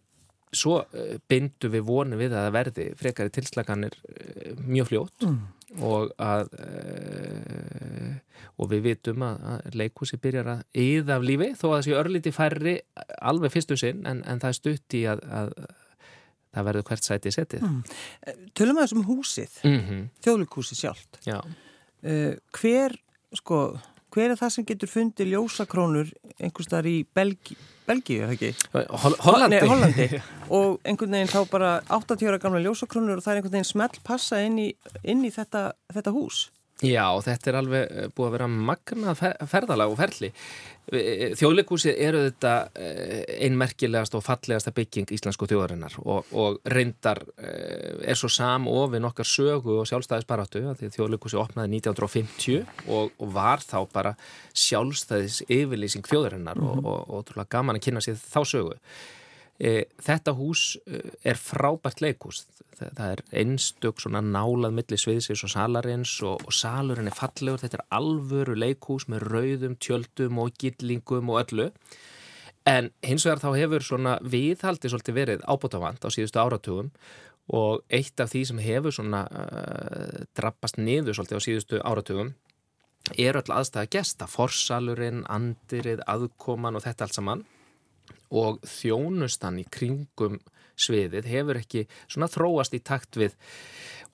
svo 0.56 0.78
bindum 1.28 1.72
við 1.74 1.82
vonu 1.84 2.16
við 2.16 2.32
að 2.32 2.46
það 2.46 2.54
verði 2.54 2.84
frekari 2.96 3.32
tilslaganir 3.34 3.96
mjög 4.62 4.86
fljótt 4.88 5.26
og 5.84 6.14
að 6.22 6.46
og 8.56 8.70
við 8.70 8.84
vitum 8.86 9.24
að, 9.26 9.42
að 9.52 9.74
leikhúsi 9.82 10.16
byrjar 10.22 10.48
að 10.54 10.62
yða 10.80 11.18
af 11.18 11.26
lífi 11.28 11.50
þó 11.58 11.66
að 11.66 11.74
það 11.74 11.82
sé 11.86 11.96
örlíti 12.00 12.32
færri 12.32 12.76
alveg 13.18 13.52
fyrstu 13.52 13.76
sinn 13.80 14.06
en, 14.08 14.22
en 14.24 14.40
það 14.40 14.52
er 14.52 14.58
stutt 14.60 14.96
í 14.96 15.02
að, 15.10 15.20
að 15.28 15.52
það 16.56 16.68
verður 16.70 16.88
hvert 16.88 17.06
sæti 17.06 17.32
setið 17.34 17.68
Tölum 18.56 18.80
að 18.80 18.86
þessum 18.86 19.06
húsið, 19.06 19.60
mm 19.62 19.78
-hmm. 19.86 20.02
þjóðlíkhúsið 20.24 20.82
sjálft. 20.82 21.20
Já, 21.28 21.38
Uh, 22.06 22.36
hver, 22.54 22.92
sko, 23.34 23.56
hver 24.14 24.30
er 24.30 24.38
það 24.38 24.50
sem 24.54 24.66
getur 24.68 24.90
fundið 24.90 25.32
ljósakrónur 25.32 26.10
einhvers 26.36 26.68
þar 26.70 26.86
í 26.90 26.96
Belgi, 27.16 27.56
Belgíu, 27.88 28.26
það 28.26 28.34
ekki? 28.36 28.50
Hol 28.74 29.16
Hollandi 29.24 29.56
Nei, 29.56 29.70
Hollandi. 29.70 30.06
og 30.58 30.76
einhvern 30.86 31.16
veginn 31.16 31.32
þá 31.32 31.40
bara 31.50 31.70
80 31.96 32.28
ára 32.28 32.42
gamla 32.42 32.60
ljósakrónur 32.62 33.18
og 33.18 33.24
það 33.24 33.32
er 33.32 33.40
einhvern 33.40 33.56
veginn 33.56 33.70
smelt 33.70 33.98
passa 34.06 34.42
inn 34.44 34.60
í, 34.62 34.68
inn 35.02 35.24
í 35.26 35.32
þetta, 35.34 35.70
þetta 35.96 36.14
hús. 36.14 36.44
Já, 36.84 37.08
þetta 37.24 37.48
er 37.48 37.56
alveg 37.62 37.84
eh, 37.88 38.08
búið 38.12 38.26
að 38.26 38.34
vera 38.34 38.46
magnað 38.52 39.20
fer 39.20 39.36
ferðalag 39.48 39.92
og 39.92 40.00
ferli. 40.00 40.28
Þjóðleikúsið 40.86 41.96
eru 41.98 42.18
þetta 42.28 42.50
einmerkilegast 43.42 44.14
og 44.14 44.22
fallegasta 44.22 44.70
bygging 44.76 45.08
íslensku 45.16 45.48
þjóðarinnar 45.50 45.96
og, 46.04 46.28
og 46.30 46.60
reyndar 46.70 47.24
eh, 47.40 48.04
er 48.06 48.20
svo 48.20 48.30
sam 48.30 48.68
ofin 48.70 49.08
okkar 49.08 49.26
sögu 49.26 49.80
og 49.80 49.88
sjálfstæðisbaráttu 49.90 50.62
því 50.78 50.92
þjóðleikúsið 50.94 51.42
opnaði 51.42 51.80
1950 51.80 52.86
og, 52.86 53.10
og 53.18 53.34
var 53.34 53.64
þá 53.64 53.78
bara 53.90 54.14
sjálfstæðis 54.54 55.42
yfirlýsing 55.48 56.06
þjóðarinnar 56.06 56.60
og, 56.60 56.78
og, 56.84 57.00
og 57.00 57.24
ótrúlega 57.24 57.56
gaman 57.56 57.80
að 57.80 57.88
kynna 57.88 58.04
sér 58.04 58.20
þá 58.20 58.42
sögu. 58.44 58.78
E, 59.56 59.86
þetta 60.04 60.34
hús 60.36 60.74
e, 60.84 61.00
er 61.24 61.38
frábært 61.40 62.02
leikús 62.04 62.44
það, 62.76 63.12
er 63.12 63.22
einstök 63.42 64.00
svona 64.02 64.20
nálað 64.24 64.74
milli 64.76 64.98
sviðsins 65.00 65.44
og 65.46 65.52
salarins 65.52 66.12
og, 66.26 66.44
og 66.44 66.54
salurinn 66.54 67.08
er 67.10 67.16
fallegur, 67.16 67.62
þetta 67.62 67.80
er 67.80 67.86
alvöru 67.98 68.56
leikús 68.58 69.08
með 69.12 69.28
rauðum, 69.32 69.78
tjöldum 69.80 70.42
og 70.42 70.52
gillingum 70.60 71.32
og 71.32 71.40
öllu. 71.44 71.70
En 72.66 72.90
hins 73.06 73.26
vegar 73.26 73.42
þá 73.44 73.50
hefur 73.54 73.86
svona 73.86 74.16
viðhaldi 74.26 74.90
svolítið 74.90 75.20
verið 75.20 75.46
ábútafand 75.46 76.02
á 76.02 76.08
síðustu 76.10 76.42
áratugum 76.42 76.90
og 77.54 77.84
eitt 77.94 78.18
af 78.18 78.32
því 78.32 78.42
sem 78.48 78.58
hefur 78.58 78.94
svona 78.94 79.22
uh, 79.30 80.24
drappast 80.34 80.80
niður 80.82 81.14
svolítið 81.14 81.38
á 81.38 81.46
síðustu 81.46 81.82
áratugum 81.86 82.34
er 83.14 83.38
öll 83.38 83.52
aðstæða 83.54 83.86
gesta, 83.94 84.26
forsalurinn, 84.26 85.22
andirið, 85.30 86.02
aðkoman 86.10 86.74
og 86.74 86.82
þetta 86.82 87.06
allt 87.06 87.14
saman 87.14 87.44
og 88.30 88.60
þjónustan 88.66 89.60
í 89.62 89.66
kringum 89.70 90.38
sviðið 90.76 91.30
hefur 91.30 91.60
ekki 91.62 91.86
svona 92.04 92.28
þróast 92.28 92.76
í 92.76 92.82
takt 92.84 93.16
við 93.16 93.36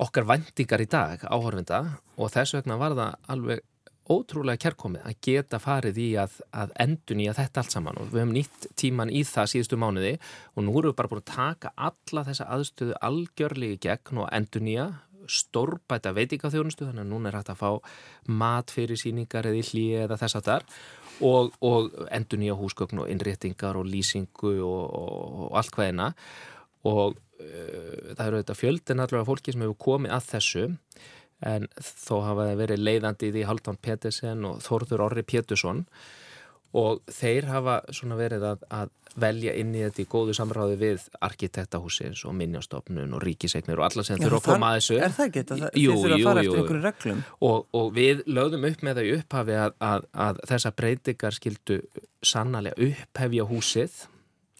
okkar 0.02 0.26
vendingar 0.28 0.82
í 0.82 0.88
dag 0.90 1.24
áhörfinda 1.26 1.82
og 2.16 2.32
þess 2.32 2.56
vegna 2.56 2.78
var 2.80 2.96
það 2.98 3.30
alveg 3.34 3.62
ótrúlega 4.10 4.60
kærkomið 4.64 5.04
að 5.06 5.18
geta 5.24 5.60
farið 5.62 6.00
í 6.02 6.08
að, 6.20 6.34
að 6.50 6.72
endun 6.82 7.22
í 7.22 7.28
að 7.30 7.38
þetta 7.38 7.62
allt 7.62 7.74
saman. 7.74 8.00
Og 8.02 8.10
við 8.10 8.22
höfum 8.22 8.34
nýtt 8.34 8.66
tíman 8.80 9.12
í 9.12 9.22
það 9.26 9.50
síðustu 9.52 9.78
mánuði 9.78 10.12
og 10.56 10.66
nú 10.66 10.74
erum 10.80 10.90
við 10.90 10.98
bara 10.98 11.12
búin 11.12 11.22
að 11.22 11.30
taka 11.30 11.72
alla 11.88 12.24
þessa 12.26 12.48
aðstöðu 12.56 12.98
algjörlegi 13.08 13.78
gegn 13.86 14.22
og 14.24 14.30
endun 14.34 14.70
í 14.72 14.76
að 14.82 14.96
stórbæta 15.30 16.12
veitingaþjónustu 16.16 16.88
þannig 16.88 17.04
að 17.04 17.12
núna 17.12 17.30
er 17.30 17.38
hægt 17.38 17.52
að 17.54 17.62
fá 17.62 17.70
mat 18.42 18.72
fyrir 18.74 19.00
síningar 19.00 19.48
eða 19.50 19.64
hlýi 19.70 20.02
eða 20.04 20.18
þess 20.20 20.38
að 20.40 20.48
þar 20.48 20.66
og, 21.22 21.52
og 21.62 21.92
endur 22.10 22.40
nýja 22.40 22.56
húsgögn 22.58 23.04
og 23.04 23.10
innréttingar 23.12 23.78
og 23.78 23.88
lýsingu 23.88 24.54
og, 24.66 24.84
og, 24.98 25.36
og 25.46 25.58
allt 25.60 25.76
hvaðina 25.76 26.12
og 26.88 27.16
uh, 27.16 28.14
það 28.16 28.26
eru 28.26 28.42
þetta 28.42 28.58
fjöldin 28.58 29.04
allavega 29.04 29.28
fólki 29.28 29.54
sem 29.54 29.64
hefur 29.64 29.78
komið 29.86 30.16
að 30.16 30.28
þessu. 30.32 30.64
En 31.42 31.66
þó 31.74 32.20
hafa 32.22 32.48
það 32.48 32.60
verið 32.60 32.82
leiðandi 32.86 33.28
í 33.28 33.32
því 33.34 33.46
Haldan 33.48 33.78
Pettersen 33.82 34.44
og 34.46 34.60
Þórður 34.62 35.08
Orri 35.08 35.24
Pétursson 35.26 35.80
og 36.72 37.02
þeir 37.12 37.48
hafa 37.50 37.78
svona 37.92 38.16
verið 38.16 38.46
að, 38.48 38.66
að 38.72 38.92
velja 39.20 39.52
inn 39.60 39.74
í 39.76 39.82
þetta 39.84 40.00
í 40.00 40.06
góðu 40.08 40.34
samráði 40.36 40.76
við 40.80 41.02
arkitektahúsins 41.24 42.22
og 42.28 42.36
minnjastofnun 42.38 43.12
og 43.12 43.24
ríkisegnir 43.26 43.80
og 43.80 43.88
alla 43.90 44.04
sem 44.06 44.20
þurfa 44.20 44.38
að 44.40 44.46
koma 44.46 44.70
að 44.72 44.78
þessu 44.78 44.96
Er 44.96 45.16
það 45.16 45.26
ekki 45.26 45.42
þetta? 45.42 45.58
Þið 45.74 45.90
þurfa 45.90 46.16
að 46.16 46.24
fara 46.28 46.44
jú. 46.44 46.52
eftir 46.52 46.62
einhverju 46.62 46.84
reglum. 46.86 47.20
og, 47.48 47.66
og 47.76 47.92
við 47.98 48.22
lögðum 48.26 48.64
upp 48.70 48.86
með 48.86 49.00
það 49.00 49.10
í 49.10 49.12
upphafi 49.18 49.58
að, 49.66 49.76
að, 49.90 50.08
að 50.28 50.40
þessa 50.52 50.74
breytingar 50.80 51.38
skildu 51.38 51.78
sannarlega 52.32 52.88
upphefja 52.88 53.48
húsið 53.50 54.00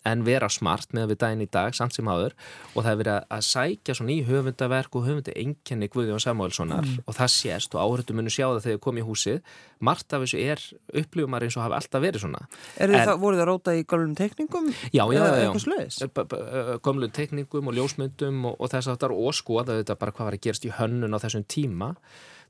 en 0.09 0.25
vera 0.27 0.49
smart 0.51 0.91
með 0.97 1.13
við 1.13 1.19
daginn 1.23 1.45
í 1.45 1.49
dag 1.53 1.75
samt 1.79 1.95
sem 1.95 2.09
áður. 2.11 2.33
Og 2.75 2.83
það 2.83 2.91
er 2.93 2.99
verið 3.03 3.13
að, 3.15 3.27
að 3.37 3.45
sækja 3.49 3.95
svona 3.99 4.15
í 4.15 4.23
höfundaverk 4.27 4.97
og 4.99 5.07
höfundi 5.07 5.35
enkenni 5.43 5.89
Guðjón 5.93 6.23
Samuelssonar 6.25 6.89
og 7.07 7.15
það 7.19 7.33
sést 7.37 7.77
og 7.77 7.83
áhörðu 7.85 8.17
munu 8.19 8.33
sjá 8.33 8.47
það 8.49 8.61
þegar 8.67 8.79
þau 8.81 8.85
komið 8.89 9.05
í 9.05 9.07
húsið. 9.11 9.39
Margt 9.83 10.15
af 10.15 10.23
þessu 10.25 10.41
er 10.43 10.65
upplifumar 11.03 11.43
eins 11.47 11.57
og 11.59 11.65
hafi 11.67 11.79
alltaf 11.79 12.03
verið 12.05 12.25
svona. 12.27 12.43
Er 12.79 12.91
En- 12.95 13.07
það, 13.09 13.17
voru 13.23 13.39
það 13.41 13.49
róta 13.51 13.75
í 13.79 13.85
gálum 13.91 14.13
tekningum? 14.19 14.69
Já, 14.95 15.03
já, 15.03 15.19
já, 15.19 15.23
já. 15.23 15.47
eitthvað 15.47 15.65
svoleiðis? 15.67 16.01
B- 16.15 16.27
b- 16.31 16.43
uh, 16.43 16.75
gömlu 16.87 17.09
tekningum 17.11 17.71
og 17.73 17.75
ljósmyndum 17.79 18.45
og, 18.51 18.61
og 18.63 18.71
þess 18.75 18.93
aftar 18.93 19.15
og 19.17 19.35
skoða 19.35 19.81
þetta 19.81 19.99
bara 19.99 20.15
hvað 20.15 20.29
var 20.31 20.39
að 20.39 20.45
gerast 20.47 20.67
í 20.69 20.75
hönnun 20.79 21.15
á 21.15 21.23
þessum 21.23 21.47
tíma. 21.51 21.93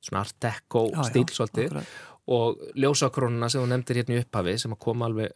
Svona 0.03 0.25
art 0.27 0.35
deco 0.43 0.89
stíl 1.07 1.29
svolítið 1.31 1.77
og 2.31 2.61
ljósakrónuna 2.79 3.49
sem 3.51 3.63
þú 3.63 3.71
nefndir 3.73 3.99
hérna 3.99 4.19
í 4.19 4.23
upphafi 4.23 4.55
sem 4.63 4.75
að 4.75 4.83
koma 4.85 5.09
alveg 5.09 5.33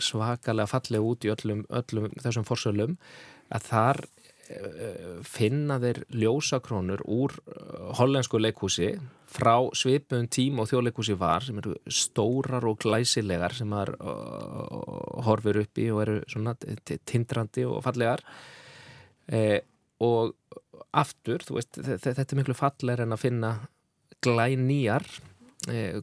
svakalega 0.00 0.70
fallega 0.70 1.04
út 1.04 1.26
í 1.26 1.32
öllum, 1.34 1.66
öllum 1.68 2.08
þessum 2.16 2.46
forsölum 2.48 2.96
að 3.52 3.66
þar 3.68 4.00
uh, 4.00 5.18
finna 5.26 5.76
þeir 5.82 6.04
ljósakrónur 6.22 7.04
úr 7.04 7.36
uh, 7.44 7.90
hollensku 7.98 8.40
leikhúsi 8.40 8.94
frá 9.30 9.54
svipun 9.76 10.30
tím 10.32 10.62
og 10.62 10.70
þjóðleikhúsi 10.70 11.14
var 11.20 11.44
sem 11.44 11.60
eru 11.60 11.76
stórar 11.86 12.64
og 12.66 12.80
glæsilegar 12.82 13.54
sem 13.54 13.68
maður 13.70 13.94
uh, 14.00 15.20
horfir 15.28 15.60
upp 15.62 15.82
í 15.82 15.90
og 15.92 16.02
eru 16.06 16.16
svona 16.30 16.56
tindrandi 16.58 17.66
og 17.68 17.82
fallegar. 17.84 18.24
Eh, 19.30 19.60
og 20.02 20.32
aftur, 20.96 21.44
þú 21.46 21.58
veist, 21.58 21.76
þetta 21.78 22.24
er 22.24 22.38
miklu 22.40 22.56
fallegar 22.58 23.04
en 23.04 23.14
að 23.14 23.22
finna 23.22 23.50
glænýjar 24.24 25.06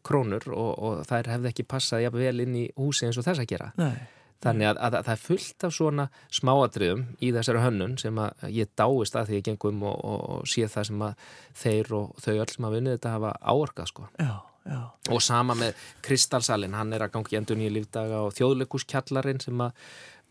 krónur 0.06 0.46
og, 0.54 0.70
og 0.78 1.00
þær 1.10 1.32
hefði 1.34 1.52
ekki 1.52 1.66
passað 1.70 2.06
jafn 2.06 2.22
vel 2.22 2.44
inn 2.44 2.60
í 2.60 2.68
húsi 2.78 3.08
eins 3.08 3.18
og 3.18 3.26
þess 3.26 3.42
að 3.42 3.50
gera 3.50 3.70
Nei. 3.80 3.96
þannig 4.44 4.70
að, 4.70 4.82
að, 4.86 4.98
að 5.00 5.08
það 5.08 5.14
er 5.16 5.24
fullt 5.24 5.66
af 5.68 5.78
svona 5.78 6.08
smáadriðum 6.40 7.06
í 7.18 7.32
þessari 7.34 7.64
hönnun 7.64 7.96
sem 8.02 8.22
að 8.22 8.44
ég 8.54 8.70
dáist 8.78 9.18
að 9.18 9.32
því 9.32 9.40
ég 9.40 9.48
gengum 9.48 9.82
og, 9.88 9.96
og, 9.98 10.20
og 10.36 10.52
sé 10.52 10.68
það 10.70 10.92
sem 10.92 11.08
að 11.08 11.26
þeir 11.64 11.96
og 11.98 12.22
þau 12.22 12.36
öll 12.36 12.52
sem 12.54 12.70
að 12.70 12.78
vinna 12.78 12.94
þetta 12.98 13.16
hafa 13.16 13.34
áorkað 13.42 13.92
sko 13.94 14.12
Já 14.22 14.36
Já. 14.68 14.82
og 15.16 15.22
sama 15.24 15.56
með 15.56 15.78
Kristalsalinn, 16.04 16.76
hann 16.76 16.92
er 16.92 17.06
að 17.06 17.14
gangi 17.14 17.38
endur 17.40 17.56
nýja 17.56 17.72
lífdaga 17.72 18.18
og 18.26 18.34
þjóðleikuskjallarinn 18.36 19.40
sem 19.40 19.62
að 19.64 19.78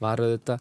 varuð 0.03 0.35
þetta 0.35 0.59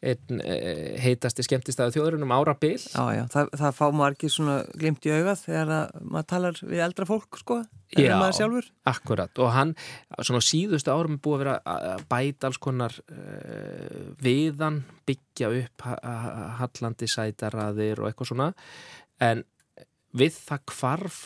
einn 0.00 0.40
eh, 0.40 0.96
heitasti 1.02 1.44
skemmtistæðu 1.44 1.92
þjóðurinnum 1.96 2.32
ára 2.32 2.54
bil 2.56 2.78
Já, 2.78 3.02
já, 3.12 3.24
það, 3.32 3.50
það 3.60 3.74
fá 3.76 3.84
ekki 4.06 4.30
svona 4.32 4.54
glimt 4.80 5.08
í 5.08 5.12
augað 5.12 5.42
þegar 5.42 5.72
maður 6.00 6.28
talar 6.32 6.60
við 6.62 6.84
eldra 6.86 7.08
fólk 7.08 7.40
sko, 7.40 7.58
en 7.98 8.08
maður 8.16 8.38
sjálfur. 8.38 8.70
Akkurat, 8.90 9.42
og 9.42 9.52
hann 9.54 9.74
svona 10.22 10.42
síðustu 10.46 10.94
árum 10.94 11.18
er 11.18 11.22
búið 11.24 11.36
að 11.36 11.44
vera 11.44 11.58
að 11.74 12.06
bæta 12.14 12.48
alls 12.48 12.60
konar 12.62 12.96
uh, 13.12 14.00
viðan 14.24 14.80
byggja 15.08 15.52
upp 15.60 15.86
hallandi 16.62 17.10
sætaraðir 17.10 18.00
og 18.00 18.10
eitthvað 18.10 18.32
svona. 18.32 18.50
En 19.20 19.44
við 20.16 20.36
það 20.48 20.66
kvarf 20.72 21.22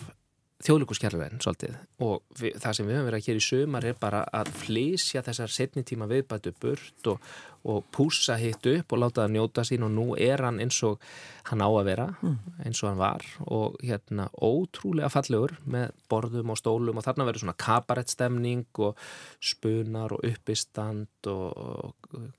þjóðlíkuskerfin 0.65 1.41
svolítið. 1.45 1.75
Og 2.05 2.23
við, 2.41 2.55
það 2.63 2.77
sem 2.77 2.87
við 2.89 2.97
höfum 2.97 3.09
verið 3.11 3.19
að 3.19 3.27
gera 3.27 3.41
í 3.41 3.49
sömar 3.49 3.87
er 3.89 3.97
bara 4.01 4.23
að 4.33 4.53
flísja 4.63 5.23
þessar 5.25 5.53
setnitíma 5.53 6.09
viðbætu 6.09 6.53
burt 6.63 7.11
og, 7.13 7.33
og 7.69 7.83
púsa 7.93 8.39
hitt 8.41 8.65
upp 8.71 8.95
og 8.95 9.03
láta 9.03 9.25
það 9.25 9.35
njóta 9.35 9.65
sín. 9.69 9.85
Og 9.85 9.93
nú 9.93 10.07
er 10.17 10.41
hann 10.47 10.63
eins 10.65 10.79
og 10.87 11.03
hann 11.51 11.61
á 11.61 11.69
að 11.69 11.89
vera 11.91 12.07
mm. 12.15 12.37
eins 12.65 12.81
og 12.81 12.89
hann 12.91 13.03
var 13.03 13.27
og 13.45 13.77
hérna 13.85 14.31
ótrúlega 14.41 15.11
fallegur 15.13 15.53
með 15.69 15.93
borðum 16.13 16.55
og 16.55 16.61
stólum. 16.61 17.01
Og 17.01 17.05
þarna 17.05 17.27
verður 17.29 17.45
svona 17.45 17.57
kabarettstemning 17.67 18.81
og 18.87 19.03
spunar 19.45 20.17
og 20.17 20.25
uppistand 20.25 21.29
og 21.29 21.93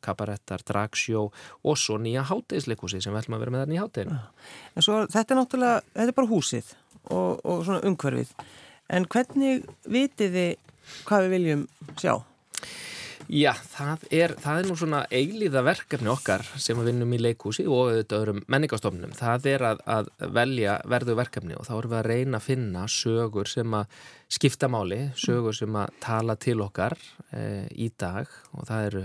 kabarettar, 0.06 0.64
dragsjó 0.66 1.28
og 1.30 1.78
svo 1.78 2.00
nýja 2.02 2.26
háteinsleikusi 2.26 3.04
sem 3.04 3.14
við 3.14 3.26
ætlum 3.26 3.38
að 3.38 3.46
vera 3.46 3.54
með 3.54 3.64
þarna 3.66 3.78
í 3.78 3.84
háteinu. 3.84 4.18
En 4.74 4.88
svo 4.88 4.98
þetta 5.14 5.36
er 5.36 5.40
náttúrulega, 5.42 5.86
þetta 5.94 6.14
er 6.14 6.18
bara 6.24 6.32
húsið 6.34 6.74
og, 7.10 7.42
og 7.44 7.66
svona 7.68 7.84
umhverfið. 7.88 8.32
En 8.94 9.08
hvernig 9.10 9.66
vitið 9.90 10.40
þið 10.40 10.54
hvað 11.08 11.26
við 11.26 11.36
viljum 11.36 11.68
sjá? 11.98 12.16
Já, 13.26 13.56
það 13.72 14.04
er, 14.14 14.34
það 14.38 14.60
er 14.60 14.68
nú 14.70 14.76
svona 14.78 15.00
eilíða 15.10 15.64
verkefni 15.66 16.12
okkar 16.12 16.44
sem 16.62 16.78
við 16.78 16.92
vinnum 16.92 17.16
í 17.16 17.18
leikúsi 17.24 17.64
og 17.66 17.88
auðvitað 17.88 18.20
öðrum 18.20 18.42
menningastofnum. 18.54 19.16
Það 19.18 19.48
er 19.50 19.66
að, 19.72 19.82
að 19.90 20.12
velja 20.36 20.76
verðu 20.94 21.16
verkefni 21.18 21.58
og 21.58 21.66
þá 21.66 21.72
erum 21.80 21.94
við 21.96 22.00
að 22.04 22.10
reyna 22.12 22.38
að 22.38 22.46
finna 22.46 22.84
sögur 22.92 23.50
sem 23.50 23.74
að 23.80 23.98
skipta 24.38 24.70
máli, 24.70 25.00
sögur 25.18 25.58
sem 25.58 25.80
að 25.82 25.98
tala 26.06 26.38
til 26.38 26.60
okkar 26.68 26.98
e, 27.34 27.66
í 27.74 27.90
dag 27.98 28.30
og 28.54 28.70
það 28.70 28.88
eru 28.92 29.04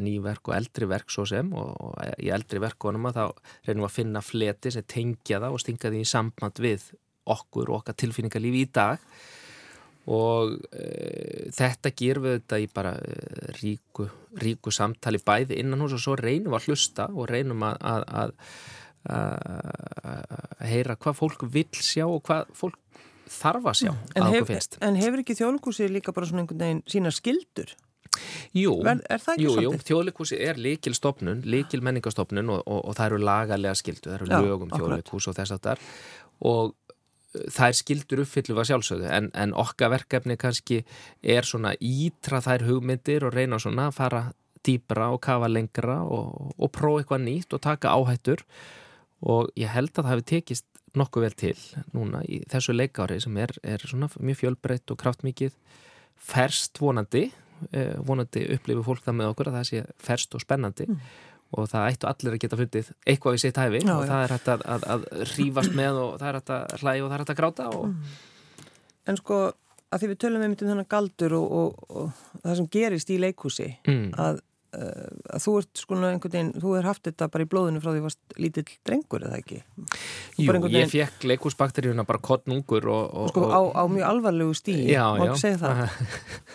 nýverk 0.00 0.48
og 0.48 0.56
eldri 0.56 0.88
verk 0.88 1.12
svo 1.12 1.28
sem 1.28 1.52
og, 1.52 1.76
og 1.76 2.24
í 2.24 2.32
eldri 2.32 2.62
verkonum 2.62 3.10
að 3.10 3.20
þá 3.20 3.54
reynum 3.68 3.84
við 3.84 3.90
að 3.90 3.96
finna 3.98 4.24
fleti 4.24 4.72
sem 4.72 4.88
tengja 4.88 5.42
það 5.44 5.58
og 5.58 5.64
stinga 5.64 5.92
því 5.92 6.04
í 6.06 6.08
samband 6.08 6.64
við 6.64 6.88
okkur 7.30 7.70
og 7.70 7.82
okkar 7.82 7.98
tilfinningarlífi 8.02 8.64
í 8.66 8.72
dag. 8.74 9.06
Og 10.12 10.56
e, 10.74 10.86
þetta 11.54 11.92
gerum 11.94 12.26
við 12.26 12.38
þetta 12.40 12.58
í 12.58 12.68
bara 12.74 12.96
e, 12.98 13.16
ríku, 13.60 14.08
ríku 14.42 14.72
samtali 14.74 15.20
bæði 15.22 15.60
innan 15.62 15.84
hús 15.84 15.94
og 15.94 16.02
svo 16.02 16.16
reynum 16.18 16.56
að 16.58 16.70
hlusta 16.70 17.06
og 17.12 17.30
reynum 17.30 17.62
að, 17.68 17.78
að, 17.86 18.02
að, 18.18 18.34
að 19.12 20.66
heyra 20.72 20.98
hvað 20.98 21.20
fólk 21.20 21.46
vil 21.54 21.68
sjá 21.78 22.08
og 22.08 22.18
hvað 22.26 22.50
fólk 22.58 22.80
þarf 23.32 23.70
að 23.70 23.78
sjá 23.84 23.92
en 23.92 24.26
að 24.26 24.36
hef. 24.40 24.76
En 24.82 24.98
hefur 24.98 25.22
ekki 25.22 25.38
þjóðlíkúsi 25.38 25.88
líka 25.90 26.14
bara 26.14 26.28
svona 26.28 26.42
einhvern 26.44 26.64
veginn 26.64 26.84
sína 26.90 27.14
skildur? 27.14 27.70
Jú, 28.52 28.74
jú, 29.40 29.52
jú. 29.64 29.70
þjóðleikúsi 29.80 30.36
er 30.44 30.58
líkil 30.60 30.92
stopnun, 30.92 31.40
líkil 31.48 31.80
menningastofnun 31.84 32.50
og, 32.52 32.66
og, 32.66 32.82
og 32.90 32.96
það 32.98 33.06
eru 33.08 33.20
lagalega 33.24 33.78
skildu, 33.78 34.10
það 34.10 34.16
eru 34.18 34.42
lögum 34.48 34.74
þjóðleikús 34.74 35.28
og 35.30 35.38
þess 35.38 35.54
að 35.54 35.62
það 35.64 35.72
er 35.72 35.86
og 36.42 36.74
þær 37.32 37.76
skildur 37.76 38.22
uppfyllu 38.24 38.56
var 38.56 38.68
sjálfsögðu. 38.68 39.08
En, 39.08 39.30
en 39.34 39.54
okka 39.58 39.88
verkefni 39.92 40.36
kannski 40.40 40.82
er 41.22 41.48
svona 41.48 41.74
ítra 41.80 42.42
þær 42.44 42.66
hugmyndir 42.68 43.26
og 43.26 43.34
reyna 43.36 43.60
svona 43.62 43.88
að 43.90 43.98
fara 43.98 44.22
dýbra 44.62 45.10
og 45.14 45.22
kafa 45.24 45.48
lengra 45.50 46.02
og, 46.04 46.52
og 46.54 46.72
prófa 46.74 47.02
eitthvað 47.02 47.24
nýtt 47.26 47.56
og 47.56 47.64
taka 47.64 47.94
áhættur. 47.96 48.44
Og 49.22 49.50
ég 49.58 49.70
held 49.72 49.92
að 49.94 50.02
það 50.02 50.12
hefði 50.12 50.28
tekist 50.32 50.68
nokkuð 50.98 51.24
vel 51.24 51.36
til 51.40 51.54
núna 51.96 52.20
í 52.28 52.42
þessu 52.52 52.74
leikári 52.76 53.16
sem 53.22 53.36
er, 53.40 53.54
er 53.64 53.80
svona 53.86 54.10
mjög 54.20 54.42
fjölbreytt 54.42 54.92
og 54.92 55.00
kraftmikið 55.00 55.54
ferst 56.22 56.76
vonandi 56.82 57.30
eh, 57.72 57.94
vonandi 58.04 58.44
upplifir 58.52 58.84
fólk 58.84 59.06
það 59.06 59.16
með 59.22 59.30
okkur 59.32 59.50
að 59.50 59.56
það 59.56 59.68
sé 59.70 59.84
ferst 60.04 60.36
og 60.36 60.44
spennandi. 60.44 60.90
Mm 60.90 61.30
og 61.52 61.68
það 61.70 61.88
ættu 61.92 62.08
allir 62.10 62.36
að 62.36 62.42
geta 62.44 62.58
fundið 62.60 62.92
eitthvað 63.06 63.36
við 63.36 63.42
sitt 63.44 63.58
hæfi 63.60 63.80
já, 63.82 63.94
og 63.94 64.04
það 64.08 64.22
er 64.24 64.34
hægt 64.36 64.52
að, 64.52 64.62
að, 64.74 64.86
að 64.94 65.08
rífast 65.36 65.74
með 65.76 65.98
og 66.02 66.12
það 66.20 66.28
er 66.28 66.38
hægt 66.38 66.54
að 66.56 66.76
hlægi 66.82 67.02
og 67.02 67.10
það 67.10 67.16
er 67.16 67.24
hægt 67.24 67.34
að 67.34 67.40
gráta 67.42 67.72
og... 67.72 67.88
mm. 67.88 68.20
En 69.10 69.18
sko 69.18 69.38
að 69.92 70.02
því 70.02 70.08
við 70.12 70.20
tölum 70.22 70.46
um 70.46 70.56
þennan 70.60 70.88
galdur 70.88 71.36
og, 71.36 71.52
og, 71.58 71.84
og 71.90 72.40
það 72.44 72.58
sem 72.60 72.68
gerist 72.76 73.12
í 73.12 73.18
leikhúsi 73.20 73.68
mm. 73.82 74.04
að 74.22 74.40
að 74.72 75.42
þú 75.44 75.54
ert 75.60 75.80
sko 75.82 75.96
einhvern 75.98 76.32
veginn, 76.32 76.52
þú 76.62 76.70
er 76.78 76.86
haft 76.88 77.04
þetta 77.04 77.28
bara 77.32 77.44
í 77.44 77.48
blóðinu 77.52 77.82
frá 77.82 77.90
því 77.90 77.92
að 77.92 77.98
þú 77.98 78.06
varst 78.06 78.36
lítill 78.40 78.64
drengur 78.88 79.26
eða 79.26 79.40
ekki? 79.42 79.58
Jú, 80.40 80.54
ég 80.72 80.88
fekk 80.92 81.26
leikúsbakteríuna 81.28 82.06
bara 82.08 82.22
kottnungur 82.24 82.88
og, 82.88 83.02
og, 83.10 83.28
Sko 83.34 83.44
á, 83.52 83.60
á 83.76 83.82
mjög 83.92 84.06
alvarlegu 84.08 84.56
stíl, 84.56 84.78
má 84.88 85.26
ekki 85.26 85.42
segja 85.42 85.60
það? 85.60 85.82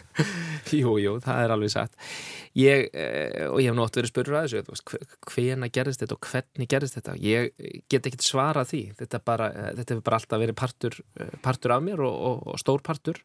jú, 0.81 0.95
jú, 1.03 1.13
það 1.21 1.43
er 1.43 1.53
alveg 1.53 1.73
satt. 1.75 2.09
Ég, 2.57 2.87
eh, 2.97 3.45
og 3.51 3.61
ég 3.61 3.69
hef 3.69 3.77
nótt 3.77 3.99
verið 3.99 4.09
spurður 4.09 4.39
að 4.39 4.57
þessu 4.57 5.01
hvena 5.29 5.69
gerist 5.69 6.01
þetta 6.01 6.17
og 6.17 6.31
hvernig 6.31 6.71
gerist 6.73 6.97
þetta? 6.97 7.15
Ég 7.21 7.53
get 7.85 8.09
ekki 8.09 8.25
svarað 8.25 8.71
því. 8.73 8.83
Þetta, 8.97 9.21
bara, 9.29 9.51
eh, 9.53 9.69
þetta 9.77 9.93
hefur 9.93 10.07
bara 10.09 10.21
alltaf 10.21 10.41
verið 10.41 10.57
partur, 10.57 10.99
partur 11.45 11.77
af 11.77 11.85
mér 11.85 12.01
og, 12.07 12.41
og 12.49 12.57
stór 12.63 12.81
partur 12.81 13.21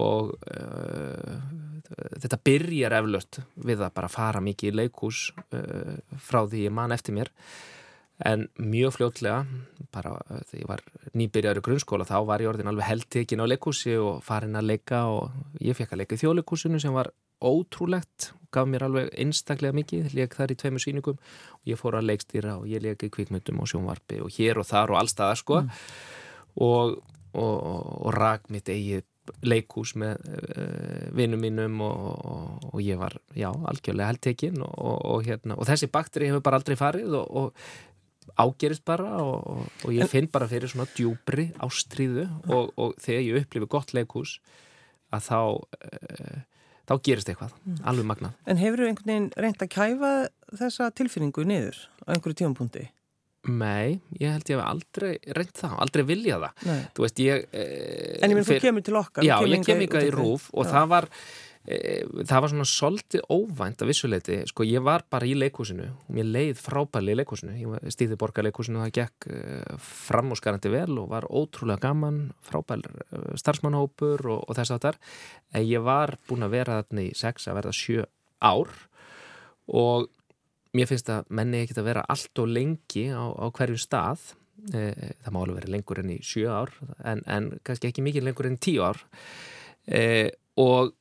og 0.00 0.34
uh, 0.50 1.36
þetta 2.18 2.40
byrjar 2.48 2.96
eflaust 2.98 3.40
við 3.54 3.84
að 3.84 3.94
bara 3.94 4.10
fara 4.10 4.42
mikið 4.44 4.72
í 4.72 4.76
leikús 4.82 5.28
uh, 5.54 5.94
frá 6.18 6.42
því 6.42 6.66
ég 6.66 6.74
man 6.74 6.94
eftir 6.96 7.16
mér 7.16 7.30
en 8.24 8.46
mjög 8.58 8.96
fljótlega 8.96 9.42
bara 9.94 10.16
uh, 10.18 10.40
þegar 10.50 10.62
ég 10.62 10.70
var 10.70 10.84
nýbyrjar 11.18 11.60
í 11.60 11.64
grunnskóla 11.66 12.08
þá 12.08 12.16
var 12.26 12.44
ég 12.44 12.52
orðin 12.52 12.70
alveg 12.72 12.90
heldtekinn 12.90 13.44
á 13.44 13.50
leikúsi 13.50 13.96
og 13.98 14.22
farin 14.26 14.58
að 14.58 14.72
leika 14.72 15.04
og 15.12 15.60
ég 15.62 15.78
fekk 15.78 15.94
að 15.94 16.02
leika 16.02 16.18
í 16.18 16.24
þjóðleikúsinu 16.24 16.82
sem 16.82 16.94
var 16.94 17.12
ótrúlegt 17.44 18.32
gaf 18.54 18.68
mér 18.70 18.86
alveg 18.86 19.10
einstaklega 19.18 19.76
mikið 19.76 20.14
leik 20.16 20.36
þar 20.38 20.54
í 20.54 20.58
tveimur 20.58 20.82
síningum 20.82 21.18
og 21.18 21.70
ég 21.70 21.80
fór 21.80 21.98
að 21.98 22.08
leikstýra 22.12 22.58
og 22.60 22.68
ég 22.70 22.82
leik 22.84 23.02
í 23.06 23.10
kvikmyndum 23.12 23.62
og 23.62 23.70
sjónvarpi 23.70 24.20
og 24.24 24.30
hér 24.36 24.62
og 24.62 24.68
þar 24.68 24.94
og 24.94 25.00
allstaðar 25.02 25.40
sko 25.40 25.60
mm. 25.64 25.82
og, 26.66 26.94
og, 27.34 27.56
og 28.06 28.14
rak 28.14 28.46
mitt 28.54 28.70
eigið 28.70 29.04
leikús 29.46 29.94
með 30.00 30.20
uh, 30.28 31.08
vinnum 31.16 31.42
mínum 31.44 31.80
og, 31.84 32.04
og, 32.28 32.68
og 32.72 32.84
ég 32.84 33.00
var, 33.00 33.16
já, 33.36 33.50
algjörlega 33.50 34.12
heldtekinn 34.12 34.62
og, 34.64 35.24
hérna, 35.26 35.58
og 35.58 35.68
þessi 35.68 35.90
bakteri 35.92 36.30
hefur 36.30 36.44
bara 36.44 36.60
aldrei 36.60 36.76
farið 36.80 37.18
og 37.20 37.66
ágerist 38.40 38.84
bara 38.88 39.20
og 39.20 39.92
ég 39.92 40.08
finn 40.10 40.30
bara 40.32 40.48
fyrir 40.50 40.70
svona 40.72 40.88
djúbri 40.96 41.50
ástríðu 41.62 42.24
og 42.48 42.96
þegar 43.02 43.26
ég 43.26 43.44
upplifi 43.44 43.70
gott 43.70 43.92
leikús 43.96 44.38
að 45.14 45.28
þá 45.28 45.38
uh, 45.38 46.42
þá 46.84 46.94
gerist 47.04 47.30
eitthvað, 47.30 47.54
mm. 47.64 47.80
alveg 47.88 48.08
magnað 48.08 48.50
En 48.50 48.60
hefur 48.60 48.82
þú 48.82 48.88
einhvern 48.90 49.10
veginn 49.10 49.30
reynd 49.40 49.64
að 49.64 49.72
kæfa 49.72 50.12
þessa 50.60 50.90
tilfinningu 50.98 51.46
niður 51.48 51.78
á 52.04 52.08
einhverju 52.14 52.40
tímapunkti? 52.42 52.88
Nei, 53.44 54.00
ég 54.16 54.30
held 54.32 54.48
ég 54.48 54.56
hef 54.56 54.64
aldrei 54.64 55.14
reynd 55.36 55.56
það, 55.58 55.72
aldrei 55.84 56.04
viljað 56.08 56.46
það. 56.46 56.84
Veist, 57.04 57.18
ég 57.20 57.42
eh, 57.52 58.20
En 58.22 58.32
ég 58.32 58.38
minn, 58.38 58.46
þú 58.48 58.60
kemur 58.62 58.84
til 58.86 58.96
okkar 59.00 59.26
Já, 59.26 59.34
ég 59.44 59.66
kem 59.66 59.82
ykkar 59.84 60.06
í 60.06 60.14
rúf 60.14 60.46
og 60.54 60.64
já. 60.64 60.70
það 60.72 60.86
var 60.94 61.08
e, 61.64 61.78
það 62.24 62.44
var 62.44 62.52
svona 62.52 62.66
svolítið 62.68 63.26
óvænt 63.34 63.84
að 63.84 63.90
vissuleiti, 63.90 64.38
sko 64.48 64.66
ég 64.68 64.84
var 64.86 65.04
bara 65.12 65.28
í 65.28 65.34
leikúsinu 65.36 65.90
og 65.92 66.16
mér 66.16 66.30
leið 66.30 66.62
frábæli 66.62 67.12
í 67.12 67.18
leikúsinu 67.20 67.58
ég 67.60 67.92
stýði 67.92 68.18
borgarleikúsinu 68.20 68.80
og 68.80 68.86
það 68.86 68.96
gekk 69.00 69.28
e, 69.28 69.42
fram 69.90 70.32
og 70.32 70.40
skarandi 70.40 70.72
vel 70.72 70.96
og 71.02 71.12
var 71.12 71.28
ótrúlega 71.28 71.84
gaman 71.84 72.24
frábæl 72.48 72.80
e, 72.80 73.04
starfsmannhópur 73.40 74.24
og, 74.24 74.40
og 74.48 74.56
þess 74.56 74.76
að 74.76 74.88
þar 74.88 75.00
en 75.52 75.68
ég 75.68 75.84
var 75.84 76.16
búin 76.30 76.48
að 76.48 76.56
vera 76.56 76.80
þarna 76.80 77.06
í 77.10 77.14
sex 77.18 77.48
að 77.48 77.60
verða 77.60 77.76
sjö 77.76 78.08
ár 78.44 78.72
og 79.68 80.10
mér 80.74 80.90
finnst 80.90 81.10
að 81.12 81.28
menni 81.34 81.62
ekkert 81.62 81.82
að 81.82 81.90
vera 81.90 82.06
allt 82.10 82.42
og 82.42 82.50
lengi 82.50 83.06
á, 83.14 83.24
á 83.30 83.46
hverju 83.54 83.78
stað. 83.80 84.32
E, 84.72 84.82
það 85.24 85.34
má 85.34 85.40
alveg 85.42 85.58
vera 85.60 85.72
lengur 85.74 86.00
enn 86.00 86.12
í 86.14 86.20
sjö 86.24 86.46
ár 86.48 86.70
en, 87.04 87.20
en 87.26 87.50
kannski 87.66 87.90
ekki 87.90 88.04
mikið 88.06 88.28
lengur 88.28 88.48
enn 88.48 88.60
tíu 88.62 88.84
ár. 88.86 89.00
E, 89.84 90.30
og 90.60 90.94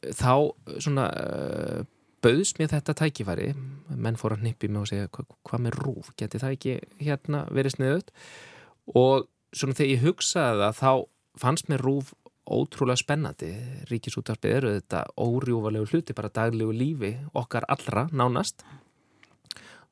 þá 0.00 0.32
svona 0.80 1.08
uh, 1.12 1.82
bauðs 2.24 2.54
mér 2.58 2.72
þetta 2.72 2.96
tækifæri. 3.02 3.50
Menn 3.90 4.18
fór 4.20 4.36
að 4.36 4.46
nippi 4.46 4.70
mig 4.70 4.84
og 4.84 4.90
segja 4.90 5.10
hvað 5.12 5.34
hva 5.48 5.60
með 5.60 5.76
rúf, 5.80 6.12
geti 6.20 6.40
það 6.40 6.56
ekki 6.56 6.76
hérna 7.02 7.44
verið 7.50 7.76
sniðut 7.76 8.12
og 8.96 9.28
svona 9.54 9.76
þegar 9.76 9.92
ég 9.92 10.04
hugsaði 10.04 10.62
það 10.62 10.78
þá 10.80 10.92
fannst 11.40 11.70
mér 11.70 11.84
rúf 11.84 12.14
ótrúlega 12.50 12.98
spennandi. 12.98 13.50
Ríkisútarpið 13.90 14.54
eru 14.56 14.72
þetta 14.78 15.04
órjúvalegu 15.20 15.90
hluti 15.92 16.16
bara 16.16 16.32
daglegu 16.34 16.72
lífi 16.74 17.12
okkar 17.38 17.66
allra 17.70 18.08
nánast 18.10 18.64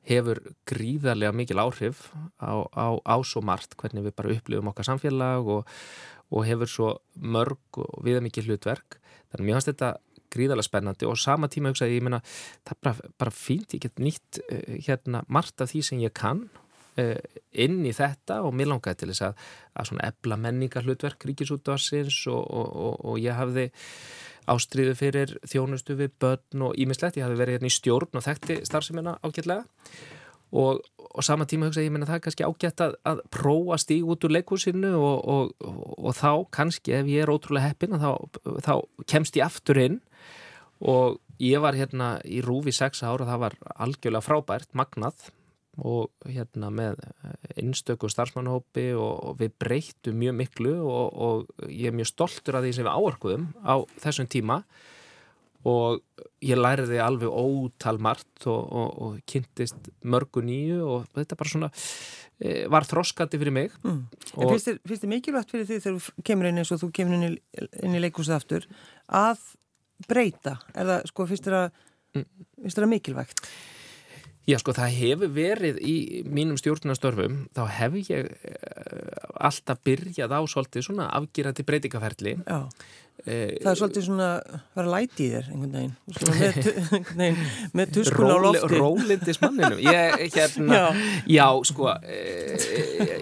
hefur 0.07 0.39
gríðarlega 0.69 1.35
mikil 1.35 1.59
áhrif 1.61 2.07
á, 2.39 2.63
á, 2.71 2.87
á 3.03 3.15
svo 3.27 3.43
margt 3.45 3.75
hvernig 3.79 4.07
við 4.07 4.15
bara 4.17 4.35
upplifum 4.35 4.71
okkar 4.71 4.87
samfélag 4.87 5.49
og, 5.49 5.73
og 6.31 6.45
hefur 6.47 6.71
svo 6.71 6.91
mörg 7.19 7.81
og 7.81 7.99
viðamikið 8.05 8.49
hlutverk. 8.49 8.99
Þannig 9.29 9.43
að 9.43 9.47
mér 9.47 9.59
finnst 9.59 9.71
þetta 9.73 9.91
gríðarlega 10.33 10.69
spennandi 10.69 11.09
og 11.09 11.19
sama 11.19 11.49
tíma 11.51 11.73
hugsaði 11.73 11.99
ég 11.99 12.05
meina 12.05 12.21
það 12.23 12.73
er 12.73 12.81
bara, 12.85 13.11
bara 13.21 13.35
fínt, 13.35 13.75
ég 13.75 13.85
get 13.85 14.01
nýtt 14.01 14.41
uh, 14.45 14.79
hérna 14.85 15.23
margt 15.27 15.61
af 15.63 15.71
því 15.73 15.83
sem 15.85 16.01
ég 16.03 16.15
kann 16.15 16.45
uh, 17.01 17.15
inn 17.51 17.81
í 17.85 17.93
þetta 17.95 18.41
og 18.45 18.55
mér 18.55 18.71
langaði 18.73 19.01
til 19.01 19.11
þess 19.11 19.27
að, 19.29 19.45
að 19.73 19.91
svona 19.91 20.09
ebla 20.09 20.39
menningar 20.45 20.85
hlutverk 20.85 21.25
ríkisútvarsins 21.29 22.21
og, 22.31 22.43
og, 22.45 22.99
og 23.09 23.21
ég 23.21 23.37
hafði 23.37 23.69
ástriðu 24.49 24.95
fyrir 24.97 25.35
þjónustu 25.47 25.95
við 25.99 26.15
börn 26.21 26.65
og 26.67 26.77
ímislegt, 26.79 27.19
ég 27.19 27.25
hafði 27.27 27.41
verið 27.41 27.57
hérna 27.57 27.69
í 27.69 27.75
stjórn 27.75 28.19
og 28.19 28.25
þekkti 28.25 28.61
starfseminna 28.67 29.17
ágætlega. 29.23 29.65
Og, 30.49 30.81
og 30.97 31.25
sama 31.25 31.45
tíma 31.45 31.67
hugsa 31.69 31.83
ég 31.85 31.93
menna 31.93 32.07
það 32.09 32.19
er 32.19 32.23
kannski 32.25 32.45
ágætt 32.47 32.81
að, 32.81 32.95
að 33.05 33.23
prófa 33.33 33.77
stíg 33.81 34.07
út 34.09 34.25
úr 34.25 34.33
leikúsinu 34.33 34.95
og, 34.97 35.17
og, 35.29 35.67
og 35.99 36.15
þá 36.17 36.31
kannski 36.57 36.95
ef 36.97 37.09
ég 37.11 37.25
er 37.25 37.29
ótrúlega 37.29 37.69
heppin 37.69 37.99
þá, 38.01 38.15
þá 38.65 38.73
kemst 39.05 39.37
ég 39.37 39.45
aftur 39.45 39.81
inn. 39.81 39.99
Og 40.79 41.19
ég 41.43 41.61
var 41.61 41.77
hérna 41.77 42.15
í 42.25 42.41
rúfi 42.41 42.73
sex 42.73 43.03
ára 43.03 43.21
og 43.21 43.29
það 43.29 43.43
var 43.45 43.59
algjörlega 43.75 44.25
frábært, 44.25 44.73
magnað 44.73 45.29
og 45.77 46.09
hérna 46.27 46.71
með 46.73 46.99
einstökum 47.59 48.11
starfsmannhópi 48.11 48.89
og 48.99 49.37
við 49.39 49.53
breytum 49.61 50.17
mjög 50.19 50.37
miklu 50.41 50.75
og, 50.83 51.13
og 51.13 51.67
ég 51.69 51.91
er 51.91 51.95
mjög 51.95 52.09
stoltur 52.11 52.59
af 52.59 52.65
því 52.65 52.73
sem 52.75 52.87
við 52.87 52.95
áarkuðum 52.95 53.45
á 53.63 53.75
þessum 54.03 54.29
tíma 54.31 54.63
og 55.67 56.01
ég 56.43 56.59
læriði 56.59 56.99
alveg 57.03 57.31
ótal 57.31 57.99
margt 58.01 58.47
og, 58.47 58.59
og, 58.59 58.89
og 59.03 59.15
kynntist 59.27 59.89
mörgu 60.07 60.43
nýju 60.45 60.79
og 60.87 61.07
þetta 61.15 61.39
bara 61.39 61.53
svona 61.53 61.71
e, 62.39 62.65
var 62.71 62.87
þroskandi 62.87 63.39
fyrir 63.41 63.55
mig 63.55 63.73
mm. 63.83 64.01
En 64.39 64.53
finnst 64.53 65.03
þið 65.03 65.11
mikilvægt 65.11 65.51
fyrir 65.51 65.67
því 65.67 65.81
þegar 65.83 65.99
þú 66.05 66.27
kemur 66.31 66.49
inn 66.49 66.61
eins 66.61 66.71
og 66.75 66.83
þú 66.83 66.91
kemur 66.95 67.17
inn 67.19 67.27
í, 67.27 67.33
í 67.91 68.03
leikúsið 68.05 68.37
aftur 68.37 68.69
að 69.07 69.43
breyta, 70.07 70.55
er 70.71 70.87
það 70.87 71.09
sko 71.11 71.27
finnst 71.27 71.49
þið 71.49 71.57
að, 71.59 71.83
mm. 72.15 72.29
að 72.71 72.89
mikilvægt? 72.93 73.43
Já 74.49 74.57
sko 74.61 74.73
það 74.73 74.95
hefur 74.97 75.33
verið 75.35 75.81
í 75.85 75.97
mínum 76.25 76.57
stjórnastörfum 76.57 77.43
þá 77.53 77.63
hef 77.75 77.97
ég 78.09 78.31
alltaf 79.39 79.83
byrjað 79.85 80.33
á 80.33 80.41
svolítið 80.49 80.87
svona 80.89 81.09
afgýrandi 81.15 81.65
breytingaferli. 81.67 82.33
Já, 82.43 82.59
e, 83.23 83.35
það 83.61 83.69
er 83.71 83.79
svolítið 83.81 84.05
svona 84.07 84.29
vera 84.75 84.93
læti 84.95 85.27
í 85.27 85.29
þér 85.33 85.49
einhvern 85.53 85.77
veginn. 85.77 85.93
Með, 86.39 86.69
með, 87.21 87.43
með 87.79 87.93
tuskun 87.99 88.33
á 88.33 88.37
lofti. 88.45 88.71
Rólindis 88.73 89.41
manninu 89.43 89.79
ég, 89.85 90.25
hérna, 90.35 90.81
já. 90.81 91.05
já 91.37 91.47
sko 91.71 91.93
e, 92.03 92.19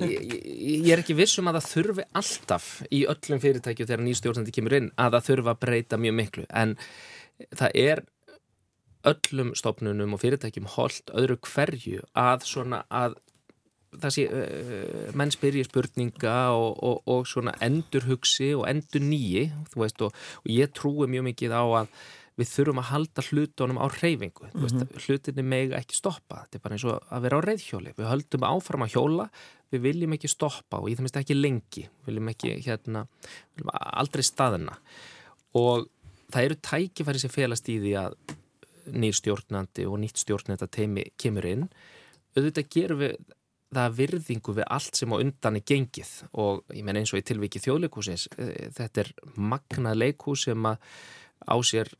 ég, 0.07 0.35
ég 0.87 0.91
er 0.95 1.03
ekki 1.03 1.17
vissum 1.17 1.51
að 1.51 1.59
það 1.59 1.71
þurfi 1.73 2.07
alltaf 2.23 2.69
í 2.89 3.05
öllum 3.13 3.43
fyrirtækju 3.45 3.89
þegar 3.89 4.05
nýstjórnandi 4.07 4.57
kemur 4.57 4.79
inn 4.81 4.91
að 4.95 5.17
það 5.17 5.31
þurfa 5.31 5.55
að 5.55 5.63
breyta 5.65 6.01
mjög 6.01 6.21
miklu. 6.23 6.47
En 6.49 6.77
það 7.53 7.81
er 7.87 8.07
öllum 9.07 9.53
stofnunum 9.57 10.15
og 10.15 10.21
fyrirtækjum 10.23 10.69
holdt 10.75 11.13
öðru 11.15 11.39
hverju 11.47 12.03
að 12.17 12.45
svona 12.49 12.83
að 12.93 13.17
sé 14.13 14.27
uh, 14.27 15.09
menn 15.17 15.31
spyrja 15.33 15.65
spurninga 15.65 16.35
og, 16.53 16.77
og, 16.83 17.01
og 17.09 17.27
svona 17.29 17.55
endur 17.63 18.05
hugsi 18.09 18.51
og 18.55 18.67
endur 18.69 19.01
nýji 19.01 19.47
veist, 19.75 20.01
og, 20.03 20.13
og 20.43 20.51
ég 20.51 20.73
trúi 20.75 21.07
mjög 21.09 21.29
mikið 21.31 21.55
á 21.55 21.63
að 21.63 21.91
við 22.37 22.51
þurfum 22.51 22.81
að 22.83 22.89
halda 22.91 23.23
hlutunum 23.25 23.79
á 23.81 23.85
reyfingu 23.89 24.45
mm 24.45 24.51
-hmm. 24.53 24.63
veist, 24.63 25.07
hlutinni 25.07 25.43
meg 25.43 25.71
ekki 25.73 25.95
stoppa. 25.97 26.43
Þetta 26.43 26.57
er 26.57 26.63
bara 26.63 26.75
eins 26.75 26.85
og 26.85 27.01
að 27.09 27.21
vera 27.25 27.37
á 27.37 27.45
reyðhjóli 27.47 27.93
við 27.97 28.09
höldum 28.11 28.43
áfram 28.45 28.85
að 28.85 28.93
hjóla. 28.93 29.29
Við 29.71 29.81
viljum 29.81 30.13
ekki 30.13 30.29
stoppa 30.29 30.77
og 30.79 30.89
ég 30.89 30.95
það 30.95 31.03
minnst 31.03 31.17
ekki 31.17 31.35
lengi. 31.35 31.83
Við 31.83 32.05
viljum 32.05 32.29
ekki 32.29 32.49
hérna 32.61 33.07
viljum 33.55 33.71
aldrei 33.73 34.23
staðina 34.23 34.77
og 35.53 35.87
það 36.31 36.43
eru 36.43 36.55
tækifæri 36.55 37.19
sem 37.19 37.33
félast 37.33 37.69
í 37.69 37.79
því 37.79 37.93
að 38.03 38.13
nýr 38.93 39.15
stjórnandi 39.17 39.87
og 39.89 39.99
nýtt 40.01 40.21
stjórnenda 40.21 40.69
teimi 40.71 41.07
kemur 41.19 41.47
inn. 41.49 41.67
Auðvitað 42.37 42.71
gerum 42.73 43.03
við 43.03 43.17
það 43.75 43.95
virðingu 43.97 44.55
við 44.55 44.67
allt 44.71 44.99
sem 44.99 45.11
á 45.11 45.17
undan 45.19 45.59
er 45.59 45.65
gengið. 45.67 46.11
Og 46.39 46.63
ég 46.75 46.85
menn 46.87 47.01
eins 47.01 47.13
og 47.13 47.21
í 47.21 47.27
tilviki 47.27 47.61
þjóðleikúsins 47.63 48.27
eh, 48.37 48.67
þetta 48.75 49.03
er 49.03 49.13
magnað 49.35 50.01
leikús 50.03 50.47
sem 50.47 50.69
að 50.69 50.77
á 51.47 51.55
sér 51.65 51.91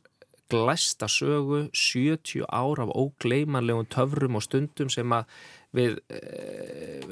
glæsta 0.48 1.08
sögu 1.12 1.68
70 1.76 2.46
ár 2.48 2.80
af 2.80 2.92
ógleimanlegum 2.96 3.88
töfrum 3.92 4.38
og 4.38 4.44
stundum 4.46 4.88
sem 4.88 5.12
að 5.12 5.28
við 5.76 5.98
e, 6.08 6.20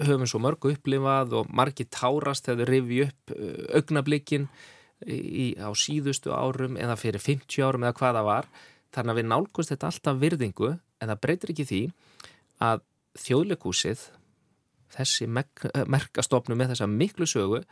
höfum 0.01 0.25
svo 0.25 0.41
mörgu 0.41 0.73
upplifað 0.73 1.35
og 1.37 1.51
margi 1.53 1.85
tárast 1.93 2.49
þegar 2.49 2.65
þau 2.65 2.71
rifi 2.71 3.03
upp 3.05 3.35
eh, 3.37 3.59
augnablikin 3.77 4.49
í, 5.05 5.53
á 5.61 5.69
síðustu 5.77 6.33
árum 6.33 6.79
eða 6.81 6.97
fyrir 6.97 7.21
50 7.21 7.61
árum 7.67 7.85
eða 7.85 7.99
hvaða 8.01 8.25
var 8.25 8.49
þannig 8.97 9.13
að 9.13 9.21
við 9.21 9.29
nálgumst 9.31 9.73
þetta 9.73 9.91
alltaf 9.91 10.21
virðingu 10.23 10.71
en 10.73 11.11
það 11.11 11.23
breytir 11.25 11.53
ekki 11.53 11.67
því 11.69 11.83
að 12.67 12.83
þjóðleikúsið 13.21 14.07
þessi 14.97 15.29
merkastofnu 15.29 16.57
með 16.57 16.73
þessa 16.73 16.89
miklu 16.91 17.29
sögu 17.29 17.63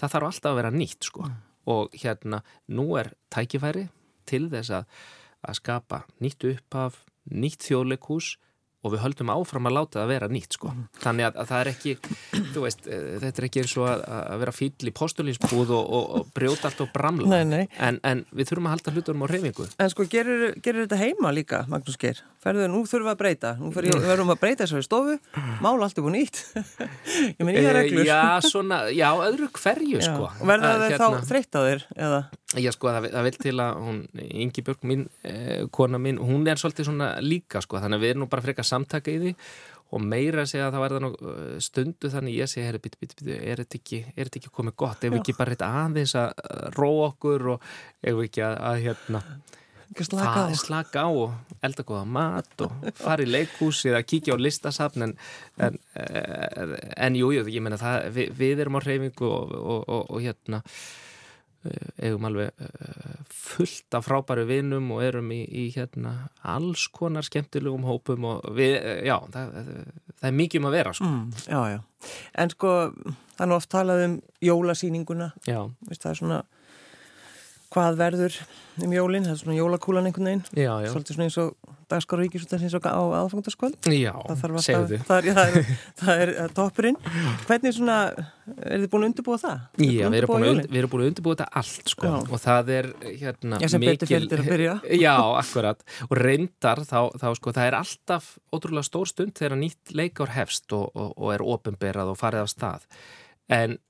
það 0.00 0.14
þarf 0.14 0.28
alltaf 0.28 0.50
að 0.50 0.58
vera 0.60 0.72
nýtt 0.74 1.08
sko 1.08 1.26
mm. 1.26 1.34
og 1.72 1.96
hérna 2.02 2.42
nú 2.74 2.86
er 2.98 3.12
tækifæri 3.32 3.86
til 4.28 4.46
þess 4.52 4.72
að, 4.78 4.86
að 5.46 5.58
skapa 5.58 6.02
nýtt 6.22 6.46
upphaf, 6.50 7.02
nýtt 7.30 7.68
þjóðleikús 7.68 8.36
og 8.82 8.94
við 8.94 9.02
höldum 9.04 9.30
áfram 9.32 9.68
að 9.70 9.76
láta 9.76 9.98
það 9.98 10.04
að 10.04 10.12
vera 10.12 10.28
nýtt 10.32 10.56
sko. 10.58 10.72
Mm. 10.74 10.86
Þannig 11.04 11.28
að, 11.28 11.38
að 11.38 11.50
það 11.52 11.60
er 11.60 11.70
ekki, 11.72 11.94
veist, 12.56 12.88
eh, 12.88 13.06
þetta 13.22 13.42
er 13.42 13.48
ekki 13.48 13.62
eins 13.62 13.76
og 13.78 13.88
að, 13.92 14.04
að 14.22 14.42
vera 14.42 14.54
fýll 14.56 14.90
í 14.90 14.94
postulínsbúð 14.98 15.74
og, 15.78 15.92
og, 15.98 16.10
og 16.18 16.32
brjóta 16.34 16.68
allt 16.70 16.82
og 16.82 16.92
bramla. 16.94 17.30
Nei, 17.30 17.42
nei. 17.46 17.62
En, 17.78 18.00
en 18.08 18.24
við 18.34 18.50
þurfum 18.50 18.70
að 18.70 18.76
halda 18.76 18.96
hlutunum 18.96 19.26
á 19.26 19.26
reyfingu. 19.30 19.68
En 19.78 19.92
sko, 19.94 20.08
gerir, 20.10 20.48
gerir 20.64 20.86
þetta 20.86 21.02
heima 21.04 21.34
líka, 21.34 21.64
Magnús 21.70 22.00
Geir? 22.02 22.24
Ferðu 22.42 22.66
nú 22.72 22.80
þurfum 22.90 23.06
við 23.06 23.12
að 23.12 23.18
breyta. 23.20 23.50
Nú 23.60 23.68
verðum 23.70 24.02
við 24.02 24.34
að 24.34 24.40
breyta 24.40 24.64
þessari 24.64 24.86
stofu. 24.86 25.16
Mál 25.62 25.76
allt 25.76 25.98
er 26.00 26.02
búin 26.02 26.16
nýtt. 26.18 26.40
Ég 27.38 27.42
menn, 27.46 27.54
ég 27.54 27.68
er 27.70 27.76
reglur. 27.78 28.06
Já, 28.08 28.42
svona, 28.42 28.80
já, 28.90 29.06
öðru 29.14 29.46
hverju, 29.54 30.00
sko. 30.02 30.30
Verða 30.42 30.72
þau 30.74 30.86
hérna, 30.88 31.10
þá 31.22 31.28
þreytt 31.28 31.54
á 31.54 31.60
þér, 31.62 31.84
eða? 32.06 32.22
Já, 32.58 32.70
sko, 32.74 32.90
það, 32.90 33.06
það 33.14 33.28
vil 33.28 33.34
til 33.44 33.54
að 33.62 33.82
hún, 33.86 34.00
Ingi 34.42 34.64
Björg, 34.66 34.88
mín, 34.90 35.04
eh, 35.28 35.60
kona 35.70 36.00
mín, 36.02 36.18
hún 36.18 36.50
er 36.50 36.58
svolítið 36.58 36.90
svona 36.90 37.12
líka, 37.22 37.62
sko, 37.62 37.78
þannig 37.78 38.00
að 38.00 38.04
við 38.04 38.14
erum 38.14 38.24
nú 38.24 38.30
bara 38.32 38.44
frekar 38.44 38.66
samtaka 38.66 39.14
í 39.14 39.20
því 39.22 39.32
og 39.92 40.04
meira 40.08 40.44
segja 40.48 40.68
að 40.68 40.74
það 40.74 40.82
var 40.82 40.94
það 40.94 41.02
nú 41.04 41.10
uh, 41.12 41.40
stundu 41.62 42.10
þannig 42.12 42.36
ég 42.38 42.50
segi, 42.50 42.64
herri, 42.64 42.80
bitur, 42.82 43.00
bitur, 43.02 43.18
bitur, 43.20 43.40
er 43.44 43.62
þetta 43.62 43.78
ekki, 43.78 43.98
ekki 44.24 44.52
komið 44.56 44.76
gott, 44.82 45.02
ef 45.04 45.12
við 45.12 45.18
ekki 45.20 45.34
bara 45.36 45.56
aðeins 45.68 46.14
að 46.16 46.30
ró 46.78 46.88
okkur 47.10 47.50
og 47.54 47.66
ef 48.00 48.16
við 48.16 48.28
ekki 48.30 48.44
að, 48.46 48.56
að 48.70 48.78
hérna 48.86 49.22
slaka 50.00 50.46
á. 50.48 50.54
slaka 50.56 51.04
á 51.04 51.08
og 51.10 51.60
elda 51.62 51.84
góða 51.86 52.06
mat 52.08 52.64
og 52.64 52.90
fara 52.98 53.24
í 53.24 53.30
leikhús 53.30 53.84
eða 53.90 54.02
kíkja 54.06 54.36
á 54.36 54.42
listasafn 54.42 55.08
en, 55.08 55.14
en, 55.58 55.78
en, 55.94 56.76
en 56.96 57.16
jú, 57.18 57.32
ég 57.36 57.62
menna 57.62 57.80
það, 57.80 58.10
við, 58.16 58.34
við 58.40 58.64
erum 58.64 58.78
á 58.78 58.80
reyfingu 58.82 59.28
og, 59.28 59.56
og, 59.56 59.80
og, 59.88 60.04
og 60.10 60.22
hérna 60.24 60.62
Eh, 61.62 62.06
eigum 62.08 62.24
alveg 62.26 62.48
eh, 62.58 63.18
fullt 63.30 63.94
af 63.94 64.08
frábæru 64.08 64.48
vinum 64.48 64.88
og 64.96 65.04
erum 65.06 65.28
í, 65.30 65.44
í 65.46 65.68
hérna 65.70 66.26
alls 66.42 66.88
konar 66.90 67.22
skemmtilegum 67.22 67.84
hópum 67.86 68.26
og 68.32 68.48
við, 68.56 68.72
eh, 68.80 69.02
já, 69.06 69.14
það, 69.30 69.52
það 70.16 70.26
er 70.26 70.34
mikið 70.40 70.58
um 70.58 70.66
að 70.66 70.74
vera 70.74 70.94
sko. 70.98 71.10
Mm, 71.10 71.44
já, 71.46 71.60
já. 71.70 72.10
En 72.42 72.50
sko, 72.56 72.72
það 73.36 73.44
er 73.46 73.50
nú 73.52 73.58
oft 73.60 73.70
talað 73.70 74.02
um 74.08 74.16
jólasýninguna, 74.42 75.30
já. 75.46 75.60
Það 75.92 76.10
er 76.10 76.18
svona 76.18 76.40
hvað 77.72 78.00
verður 78.00 78.40
um 78.82 78.92
jólinn, 78.94 79.26
það 79.26 79.34
er 79.34 79.40
svona 79.42 79.58
jólakúlan 79.58 80.08
einhvern 80.08 80.28
veginn, 80.30 80.44
já, 80.56 80.72
já. 80.80 80.90
svolítið 80.92 81.16
svona 81.16 81.28
eins 81.28 81.38
og 81.42 81.72
dagskáru 81.92 82.24
ríkisúttar 82.24 82.62
eins 82.62 82.74
og 82.76 82.86
á 82.88 83.02
aðfangandaskvöld 83.20 83.76
þið 83.84 85.02
það, 85.08 85.26
það, 85.34 85.42
er, 85.52 85.68
það 86.00 86.22
er 86.24 86.32
toppurinn. 86.56 86.98
Hvernig 87.48 87.76
svona, 87.76 87.98
er 88.64 88.82
þið 88.82 88.88
búin 88.94 89.04
að 89.04 89.10
undirbúa 89.10 89.38
það? 89.42 89.60
Já, 89.84 90.06
við 90.06 90.18
erum 90.22 90.32
búin 90.32 90.48
að, 90.48 90.62
við 90.64 90.80
erum 90.80 90.92
búin 90.94 91.04
að 91.04 91.12
undirbúa 91.12 91.36
þetta 91.36 91.60
allt 91.62 91.94
sko, 91.94 92.08
já. 92.08 92.16
og 92.22 92.42
það 92.46 92.72
er 92.78 92.90
hérna 93.04 93.60
Já, 93.62 93.68
byrja. 94.48 94.74
Já, 95.04 95.14
akkurat, 95.42 95.86
og 96.08 96.18
reyndar 96.22 96.84
þá, 96.88 96.98
þá 97.20 97.28
sko, 97.38 97.56
það 97.58 97.70
er 97.70 97.78
alltaf 97.82 98.34
ótrúlega 98.52 98.88
stór 98.88 99.12
stund 99.12 99.36
þegar 99.38 99.58
nýtt 99.60 99.96
leikár 99.96 100.32
hefst 100.36 100.72
og, 100.76 100.88
og, 100.96 101.12
og 101.18 101.36
er 101.36 101.44
ofinberað 101.44 102.14
og 102.14 102.20
farið 102.20 102.46
af 102.46 102.52
stað. 102.52 102.86
En 103.52 103.80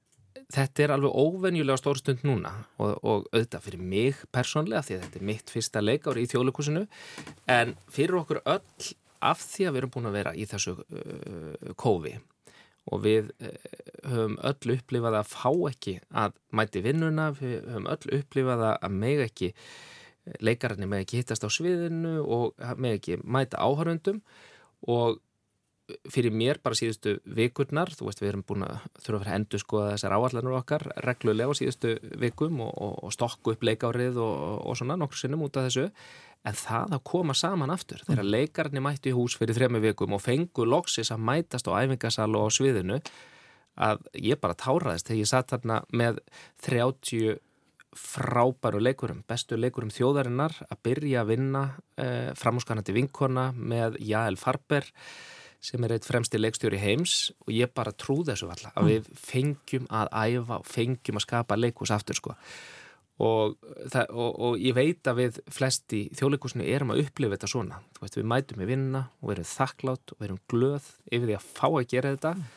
þetta 0.53 0.85
er 0.85 0.95
alveg 0.95 1.15
óvenjulega 1.17 1.81
stór 1.81 2.01
stund 2.01 2.25
núna 2.27 2.53
og, 2.79 2.99
og 3.01 3.29
auðvitað 3.33 3.65
fyrir 3.67 3.87
mig 3.93 4.25
persónlega 4.35 4.85
því 4.87 4.97
að 4.97 5.07
þetta 5.07 5.21
er 5.21 5.29
mitt 5.31 5.53
fyrsta 5.53 5.85
leikári 5.85 6.25
í 6.25 6.31
þjóðleikusinu 6.33 6.85
en 7.53 7.73
fyrir 7.93 8.21
okkur 8.21 8.43
öll 8.45 8.93
af 9.23 9.43
því 9.47 9.69
að 9.69 9.73
við 9.73 9.83
erum 9.83 9.95
búin 9.95 10.11
að 10.11 10.19
vera 10.19 10.35
í 10.35 10.47
þessu 10.51 10.77
uh, 10.83 11.73
kófi 11.79 12.17
og 12.91 13.03
við 13.05 13.33
uh, 13.39 13.57
höfum 14.11 14.39
öll 14.51 14.77
upplifað 14.77 15.19
að 15.21 15.33
fá 15.33 15.51
ekki 15.71 15.97
að 16.11 16.39
mæti 16.51 16.83
vinnuna, 16.85 17.31
við 17.39 17.61
höfum 17.71 17.91
öll 17.95 18.17
upplifað 18.19 18.65
að 18.73 18.97
meg 18.99 19.27
ekki 19.29 19.53
leikararnir 20.43 20.91
meg 20.91 21.05
ekki 21.05 21.23
hittast 21.23 21.47
á 21.47 21.51
sviðinu 21.51 22.21
og 22.23 22.59
meg 22.79 23.01
ekki 23.01 23.19
mæta 23.23 23.63
áhörundum 23.63 24.21
og 24.91 25.19
fyrir 26.11 26.33
mér 26.35 26.61
bara 26.63 26.77
síðustu 26.79 27.17
vikurnar, 27.37 27.91
þú 27.97 28.09
veist 28.09 28.23
við 28.23 28.31
erum 28.31 28.45
búin 28.47 28.67
að 28.67 28.85
þurfa 29.03 29.17
að 29.19 29.25
vera 29.25 29.39
endur 29.39 29.63
skoða 29.63 29.95
þessar 29.95 30.15
áallanur 30.17 30.59
okkar 30.61 30.85
reglulega 31.05 31.53
á 31.53 31.59
síðustu 31.59 31.95
vikum 32.23 32.61
og, 32.65 32.71
og, 32.73 32.95
og 33.03 33.15
stokku 33.15 33.55
upp 33.57 33.67
leikárið 33.67 34.21
og, 34.23 34.37
og 34.63 34.79
svona 34.79 34.97
nokkur 35.01 35.23
sinnum 35.25 35.45
út 35.47 35.59
af 35.59 35.69
þessu. 35.69 35.89
En 36.47 36.57
það 36.59 36.97
að 36.97 37.05
koma 37.07 37.35
saman 37.39 37.71
aftur 37.71 38.03
þegar 38.07 38.27
leikarni 38.27 38.83
mættu 38.83 39.13
í 39.13 39.17
hús 39.17 39.37
fyrir 39.39 39.59
þrema 39.59 39.83
vikum 39.83 40.17
og 40.17 40.23
fengu 40.25 40.67
loksis 40.67 41.13
að 41.15 41.23
mætast 41.29 41.71
á 41.71 41.79
æfingasal 41.79 42.33
og 42.39 42.51
á 42.51 42.51
sviðinu 42.55 42.99
að 43.83 44.03
ég 44.19 44.41
bara 44.43 44.59
táraðist 44.59 45.09
þegar 45.09 45.21
ég 45.23 45.31
satt 45.31 45.55
þarna 45.55 45.79
með 45.95 46.19
30 46.67 47.39
frábæru 47.93 48.81
leikurum, 48.81 49.21
bestu 49.29 49.59
leikurum 49.59 49.93
þjóðarinnar 49.93 50.55
að 50.65 50.81
byrja 50.87 51.23
að 51.23 51.31
vinna 51.35 51.63
eh, 52.01 52.33
framhúskanandi 52.39 52.95
vinkona 52.97 53.51
með 53.53 53.99
Jael 54.01 54.39
Farber 54.41 54.89
sem 55.63 55.85
er 55.87 55.95
eitt 55.95 56.07
fremsti 56.07 56.41
leikstjóri 56.41 56.81
heims 56.83 57.31
og 57.45 57.53
ég 57.55 57.71
bara 57.75 57.95
trú 57.95 58.21
þessu 58.27 58.49
alltaf 58.51 58.77
að 58.79 58.89
við 58.91 59.11
fengjum 59.19 59.85
að 59.95 60.11
æfa 60.11 60.59
og 60.59 60.67
fengjum 60.69 61.21
að 61.21 61.27
skapa 61.27 61.59
leikus 61.59 61.93
aftur 61.95 62.19
sko. 62.19 62.35
Og, 63.23 63.55
það, 63.93 64.09
og, 64.19 64.31
og 64.43 64.57
ég 64.59 64.75
veit 64.75 65.07
að 65.07 65.19
við 65.21 65.39
flesti 65.53 66.01
þjóðleikusinu 66.19 66.67
erum 66.67 66.91
að 66.95 67.05
upplifa 67.05 67.37
þetta 67.37 67.51
svona. 67.53 67.79
Veist, 68.01 68.19
við 68.19 68.27
mætum 68.33 68.65
í 68.65 68.67
vinna 68.67 69.05
og 69.21 69.31
verum 69.31 69.47
þakklátt 69.47 70.15
og 70.17 70.25
verum 70.25 70.41
glöð 70.51 70.89
yfir 71.07 71.29
því 71.29 71.39
að 71.39 71.47
fá 71.61 71.67
að 71.69 71.87
gera 71.93 72.15
þetta 72.17 72.35
mm. 72.35 72.51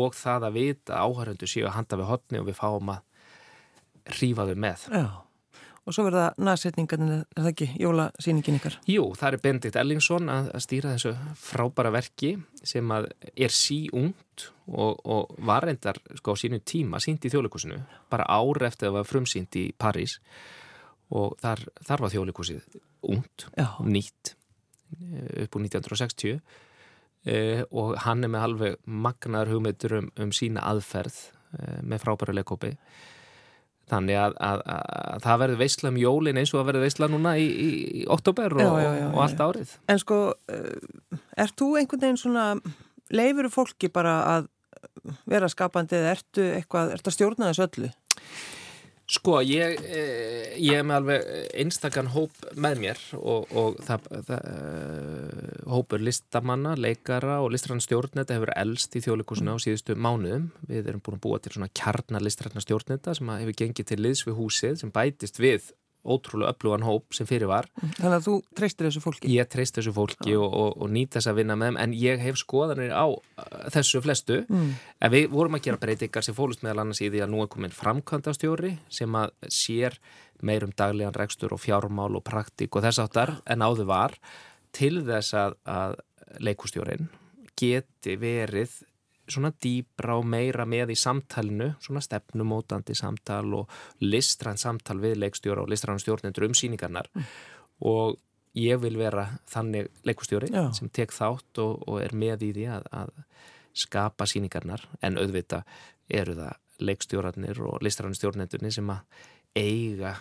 og 0.00 0.16
það 0.16 0.48
að 0.48 0.56
vita 0.56 1.02
áhöröndu 1.04 1.50
séu 1.50 1.68
að 1.68 1.76
handa 1.76 2.00
við 2.00 2.10
hotni 2.14 2.40
og 2.40 2.48
við 2.48 2.58
fáum 2.62 2.94
að 2.94 4.16
rífa 4.16 4.48
þau 4.48 4.58
með. 4.64 4.88
Já 4.94 5.25
Og 5.86 5.94
svo 5.94 6.02
verða 6.08 6.32
næsetningarnir, 6.42 7.20
er 7.30 7.44
það 7.44 7.52
ekki, 7.52 7.66
jólasýningin 7.78 8.58
ykkar? 8.58 8.78
Jú, 8.90 9.04
það 9.14 9.36
er 9.36 9.42
Bendit 9.44 9.76
Ellingsson 9.78 10.30
að, 10.32 10.48
að 10.58 10.64
stýra 10.64 10.94
þessu 10.96 11.12
frábæra 11.38 11.92
verki 11.94 12.32
sem 12.66 12.90
er 12.90 13.54
sí 13.54 13.84
ungt 13.94 14.48
og, 14.66 14.98
og 15.06 15.36
var 15.46 15.68
reyndar 15.68 16.00
sko, 16.18 16.34
á 16.34 16.40
sínu 16.42 16.58
tíma 16.66 16.98
sínt 17.02 17.28
í 17.28 17.30
þjóðleikusinu, 17.30 17.78
bara 18.10 18.26
ár 18.26 18.66
eftir 18.66 18.88
að 18.88 18.90
það 18.90 18.98
var 18.98 19.10
frumsýnt 19.12 19.60
í 19.62 19.64
París. 19.78 20.18
Og 21.14 21.38
þar, 21.38 21.62
þar 21.86 22.02
var 22.02 22.14
þjóðleikusið 22.16 22.80
ungt, 23.06 23.46
nýtt 23.86 24.34
upp 25.46 25.56
úr 25.56 25.66
1960 25.66 26.40
eh, 27.26 27.62
og 27.70 27.96
hann 28.04 28.26
er 28.26 28.32
með 28.32 28.46
alveg 28.46 28.78
magnaður 28.86 29.54
hugmyndur 29.54 30.00
um, 30.00 30.10
um 30.22 30.32
sína 30.34 30.66
aðferð 30.66 31.18
eh, 31.58 31.78
með 31.82 32.02
frábæra 32.04 32.34
leikópi 32.36 32.74
Þannig 33.86 34.18
að, 34.18 34.32
að, 34.42 34.62
að 34.66 35.20
það 35.22 35.40
verður 35.42 35.60
veistla 35.60 35.90
um 35.92 35.98
jólin 36.00 36.40
eins 36.40 36.50
og 36.54 36.58
að 36.58 36.68
verður 36.72 36.84
veistla 36.88 37.08
núna 37.12 37.36
í, 37.38 37.46
í, 37.46 37.68
í 38.00 38.02
oktober 38.10 38.56
og, 38.56 38.64
já, 38.64 38.70
já, 38.82 38.90
já, 38.98 39.06
og 39.12 39.20
allt 39.22 39.42
árið. 39.44 39.74
En 39.92 40.02
sko, 40.02 40.18
uh, 40.34 41.20
er 41.38 41.54
þú 41.54 41.68
einhvern 41.78 42.02
veginn 42.02 42.18
svona, 42.18 42.46
leifuru 43.14 43.52
fólki 43.54 43.92
bara 43.94 44.16
að 44.32 44.50
vera 45.30 45.50
skapandi 45.50 45.98
eða 46.00 46.16
ertu 46.16 46.48
eitthvað, 46.56 46.96
ertu 46.96 47.12
að 47.12 47.16
stjórna 47.16 47.52
þessu 47.52 47.66
öllu? 47.68 47.92
Sko, 49.06 49.38
ég, 49.46 49.78
eh, 49.86 50.56
ég 50.58 50.80
er 50.80 50.82
með 50.82 50.96
alveg 50.96 51.26
einstakann 51.62 52.08
hóp 52.10 52.34
með 52.58 52.80
mér 52.82 53.02
og, 53.14 53.46
og 53.54 53.76
það, 53.86 54.08
það, 54.26 54.48
eh, 54.50 55.60
hópur 55.70 56.02
listamanna, 56.02 56.72
leikara 56.74 57.36
og 57.44 57.52
listrann 57.54 57.82
stjórnenda 57.84 58.34
hefur 58.34 58.50
elst 58.58 58.98
í 58.98 59.04
þjóðleikusinu 59.04 59.54
á 59.54 59.62
síðustu 59.62 59.94
mánuðum. 59.94 60.48
Við 60.66 60.90
erum 60.90 61.04
búin 61.06 61.20
að 61.20 61.22
búa 61.22 61.38
til 61.38 61.54
svona 61.54 61.70
stjórnenda 62.66 63.14
sem 63.14 63.30
hefur 63.30 63.58
gengið 63.62 63.92
til 63.92 64.00
liðs 64.02 64.26
við 64.26 64.40
húsið 64.40 64.80
sem 64.82 64.90
bætist 64.90 65.38
við 65.38 65.70
ótrúlega 66.06 66.54
öflugan 66.54 66.86
hóp 66.86 67.16
sem 67.16 67.28
fyrir 67.28 67.50
var 67.50 67.68
Þannig 67.80 68.16
að 68.16 68.26
þú 68.26 68.34
treystir 68.58 68.88
þessu 68.88 69.02
fólki? 69.04 69.32
Ég 69.34 69.50
treyst 69.52 69.78
þessu 69.78 69.94
fólki 69.96 70.36
og, 70.38 70.46
og, 70.46 70.70
og 70.82 70.92
nýt 70.94 71.16
þess 71.16 71.30
að 71.30 71.40
vinna 71.40 71.58
með 71.58 71.72
þeim 71.72 71.80
en 71.84 71.96
ég 72.00 72.22
hef 72.22 72.40
skoðanir 72.40 72.94
á 72.94 73.06
uh, 73.06 73.20
þessu 73.74 74.02
flestu 74.04 74.40
mm. 74.46 74.70
en 75.02 75.14
við 75.14 75.28
vorum 75.34 75.58
að 75.58 75.66
gera 75.68 75.82
breytingar 75.82 76.26
sem 76.26 76.36
fólust 76.36 76.64
meðal 76.66 76.84
annars 76.84 77.02
í 77.02 77.10
því 77.10 77.24
að 77.26 77.32
nú 77.34 77.44
er 77.44 77.52
komin 77.52 77.76
framkvæmdastjóri 77.76 78.76
sem 78.92 79.18
að 79.18 79.34
sér 79.52 79.98
meirum 80.44 80.74
daglegan 80.76 81.16
rekstur 81.16 81.54
og 81.56 81.62
fjármál 81.62 82.12
og 82.16 82.24
praktík 82.26 82.76
og 82.76 82.84
þess 82.84 83.02
aftar 83.06 83.38
en 83.48 83.64
áður 83.64 83.88
var 83.90 84.18
til 84.76 85.00
þess 85.06 85.36
að, 85.36 85.56
að 85.64 85.96
leikustjórin 86.44 87.08
geti 87.56 88.18
verið 88.20 88.74
svona 89.28 89.52
dýbra 89.62 90.16
og 90.20 90.26
meira 90.28 90.66
með 90.68 90.94
í 90.94 90.98
samtalinu, 90.98 91.72
svona 91.82 92.02
stefnumótandi 92.04 92.96
samtal 92.98 93.48
og 93.58 93.74
listrænt 94.04 94.62
samtal 94.62 95.00
við 95.02 95.18
leikstjóra 95.24 95.64
og 95.64 95.72
listrænt 95.72 96.04
stjórnendur 96.04 96.48
um 96.48 96.54
síningarnar 96.56 97.10
mm. 97.12 97.26
og 97.90 98.16
ég 98.56 98.80
vil 98.80 98.96
vera 98.98 99.26
þannig 99.50 99.90
leikustjóri 100.06 100.50
Já. 100.52 100.70
sem 100.76 100.88
tek 100.88 101.12
þátt 101.12 101.60
og, 101.62 101.82
og 101.88 102.00
er 102.02 102.14
með 102.16 102.48
í 102.48 102.52
því 102.56 102.68
að, 102.78 102.86
að 103.02 103.12
skapa 103.76 104.26
síningarnar 104.28 104.86
en 105.04 105.18
auðvita 105.20 105.62
eru 106.08 106.36
það 106.38 106.86
leikstjórarnir 106.86 107.60
og 107.64 107.84
listrænt 107.84 108.18
stjórnendurni 108.18 108.72
sem 108.72 108.88
að 108.92 109.04
eiga 109.56 110.16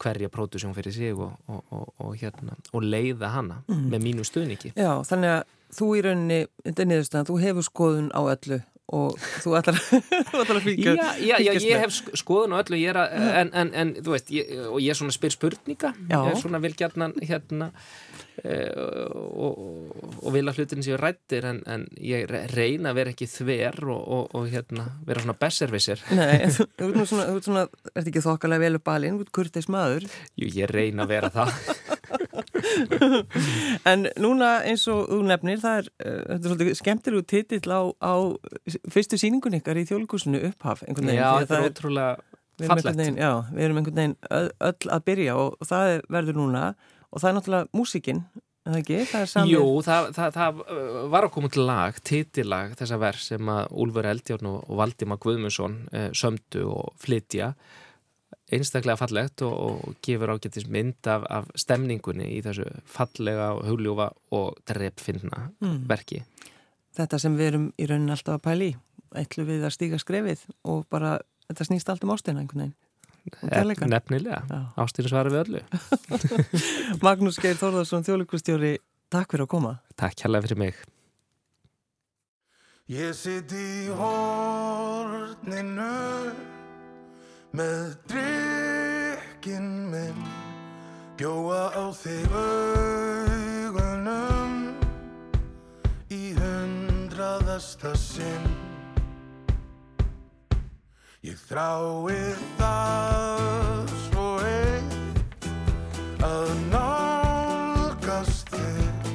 hverja 0.00 0.30
pródusjón 0.32 0.74
fyrir 0.76 0.94
sig 0.94 1.14
og, 1.14 1.32
og, 1.48 1.92
og 1.98 2.16
hérna, 2.20 2.56
leiða 2.84 3.32
hana 3.34 3.62
mm. 3.68 3.86
með 3.92 4.04
mínu 4.06 4.26
stuðniki 4.26 4.74
Já, 4.74 4.92
þannig 5.06 5.36
að 5.38 5.42
þú 5.76 5.88
í 5.96 6.02
rauninni, 6.06 6.40
þetta 6.66 6.82
er 6.82 6.90
niðurstaðan, 6.90 7.28
þú 7.30 7.38
hefur 7.44 7.66
skoðun 7.66 8.10
á 8.12 8.20
öllu 8.22 8.60
og 8.96 9.16
þú 9.44 9.54
ætlar, 9.58 9.80
ætlar 10.42 10.58
að 10.58 10.64
fylgja 10.66 10.94
Já, 10.96 11.08
já, 11.22 11.34
já 11.44 11.52
ég 11.62 11.84
hef 11.84 11.98
skoðun 12.18 12.56
á 12.56 12.60
öllu 12.62 12.80
er 12.80 12.98
að, 12.98 13.18
en, 13.42 13.52
en, 13.62 13.72
en 13.82 13.92
þú 14.00 14.14
veist, 14.16 14.32
ég, 14.34 14.50
og 14.66 14.80
ég 14.82 14.94
er 14.94 14.98
svona 14.98 15.14
spyr 15.14 15.34
spurninga, 15.36 15.92
já. 16.08 16.16
ég 16.16 16.32
er 16.32 16.40
svona 16.40 16.62
vilgjarnan 16.62 17.14
hérna 17.22 17.70
e, 18.42 18.56
og, 18.74 19.60
og 20.24 20.34
vil 20.34 20.44
að 20.50 20.60
hlutin 20.60 20.84
séu 20.86 20.98
rættir 21.00 21.46
en, 21.52 21.62
en 21.70 21.86
ég 22.02 22.26
reyna 22.54 22.90
að 22.90 23.00
vera 23.00 23.14
ekki 23.14 23.30
þver 23.30 23.80
og, 23.86 24.00
og, 24.00 24.34
og 24.40 24.50
hérna 24.50 24.88
vera 25.06 25.24
svona 25.24 25.38
besservisser 25.38 26.04
Nei, 26.16 26.50
þú 26.56 26.90
ert 26.90 27.12
svona, 27.12 27.28
svona, 27.46 27.66
ert 27.94 28.10
ekki 28.10 28.24
þokkalega 28.26 28.66
vel 28.66 28.80
upp 28.80 28.92
alinn, 28.94 29.20
þú 29.20 29.28
ert 29.28 29.34
kurteis 29.40 29.70
maður. 29.70 30.08
Jú, 30.34 30.50
ég 30.56 30.70
reyna 30.72 31.06
að 31.06 31.14
vera 31.14 31.32
það 31.34 31.54
en 33.90 34.08
núna 34.20 34.50
eins 34.68 34.86
og 34.90 35.06
þú 35.10 35.20
nefnir 35.28 35.62
það 35.62 35.80
er, 35.82 35.90
uh, 36.02 36.18
þetta 36.26 36.38
er 36.38 36.48
svolítið 36.48 36.80
skemmtilegu 36.80 37.26
titill 37.30 37.70
á, 37.70 37.82
á 38.02 38.14
fyrstu 38.90 39.20
síningun 39.20 39.58
ykkar 39.60 39.80
í 39.80 39.86
þjóðlíkusinu 39.88 40.42
upphaf 40.50 40.84
Já, 40.86 41.30
þetta 41.42 41.58
er 41.60 41.66
ótrúlega 41.70 42.12
fallett 42.68 43.16
Já, 43.16 43.32
við 43.54 43.66
erum 43.66 43.80
einhvern 43.80 43.98
veginn 44.02 44.16
öll 44.30 44.92
að 44.92 45.04
byrja 45.08 45.40
og, 45.40 45.58
það 45.64 45.96
verður 46.12 46.40
núna. 46.42 46.62
Og 47.10 47.22
það 47.22 47.30
er 47.30 47.36
náttúrulega 47.38 47.70
músikinn 47.74 48.24
Það 48.60 48.74
ekki, 48.76 48.96
það 49.08 49.22
er 49.24 49.28
samið. 49.32 49.52
Jú, 49.54 49.68
það, 49.86 50.06
það, 50.18 50.34
það 50.36 50.58
var 51.10 51.26
að 51.26 51.30
koma 51.32 51.48
til 51.50 51.62
lag, 51.64 52.00
titillag 52.04 52.74
þessa 52.76 52.98
verð 53.00 53.22
sem 53.24 53.48
að 53.54 53.70
Úlfur 53.82 54.08
Eldjárn 54.10 54.48
og 54.50 54.74
Valdimar 54.76 55.18
Guðmundsson 55.22 55.78
eh, 55.96 56.10
sömdu 56.12 56.66
og 56.68 56.90
flytja 57.00 57.54
einstaklega 58.54 58.98
fallegt 59.00 59.42
og, 59.46 59.54
og 59.54 59.96
gefur 60.04 60.34
ágættis 60.34 60.68
mynd 60.70 61.08
af, 61.10 61.24
af 61.30 61.48
stemningunni 61.58 62.28
í 62.36 62.42
þessu 62.44 62.66
fallega 62.88 63.52
og 63.56 63.64
hugljúfa 63.68 64.10
og 64.36 64.60
dreppfinna 64.68 65.48
mm. 65.60 65.80
verki. 65.90 66.22
Þetta 66.96 67.20
sem 67.22 67.36
við 67.38 67.52
erum 67.52 67.66
í 67.78 67.88
raunin 67.88 68.12
alltaf 68.14 68.40
að 68.40 68.46
pæli 68.48 68.70
ætlu 69.18 69.46
við 69.48 69.66
að 69.66 69.74
stíga 69.74 69.98
skrefið 70.00 70.44
og 70.68 70.86
bara 70.90 71.18
þetta 71.48 71.66
snýst 71.68 71.90
allt 71.90 72.06
um 72.06 72.14
ástina 72.14 72.42
einhvern 72.42 72.70
veginn. 72.70 72.78
Nefnilega, 73.90 74.40
ástina 74.80 75.10
svarar 75.10 75.32
við 75.34 75.42
öllu. 75.44 75.60
Magnús 77.04 77.38
Geir 77.42 77.58
Þórðarsson, 77.60 78.06
þjóðlíkustjóri, 78.06 78.72
takk 79.12 79.34
fyrir 79.34 79.44
að 79.44 79.52
koma. 79.52 79.72
Takk 80.00 80.24
hérlega 80.24 80.48
fyrir 80.48 80.62
mig. 80.62 80.80
Ég 82.90 83.12
siti 83.14 83.60
í 83.84 83.90
horninu 83.94 85.92
með 87.56 87.96
drikk 88.10 88.50
blikkinn 89.40 89.90
minn 89.90 90.24
Bjóa 91.16 91.72
á 91.72 91.88
þig 91.96 92.28
augunum 93.72 94.52
Í 96.10 96.34
hundraðasta 96.34 97.94
sinn. 97.96 98.48
Ég 101.22 101.38
þrái 101.48 102.34
það 102.58 103.92
svo 104.08 104.28
eitt 104.44 105.48
Að 106.26 106.48
nálgast 106.72 108.50
þig. 108.52 109.12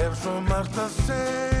Hef 0.00 0.22
svo 0.22 0.40
margt 0.48 0.78
að 0.78 0.90
segja 1.04 1.53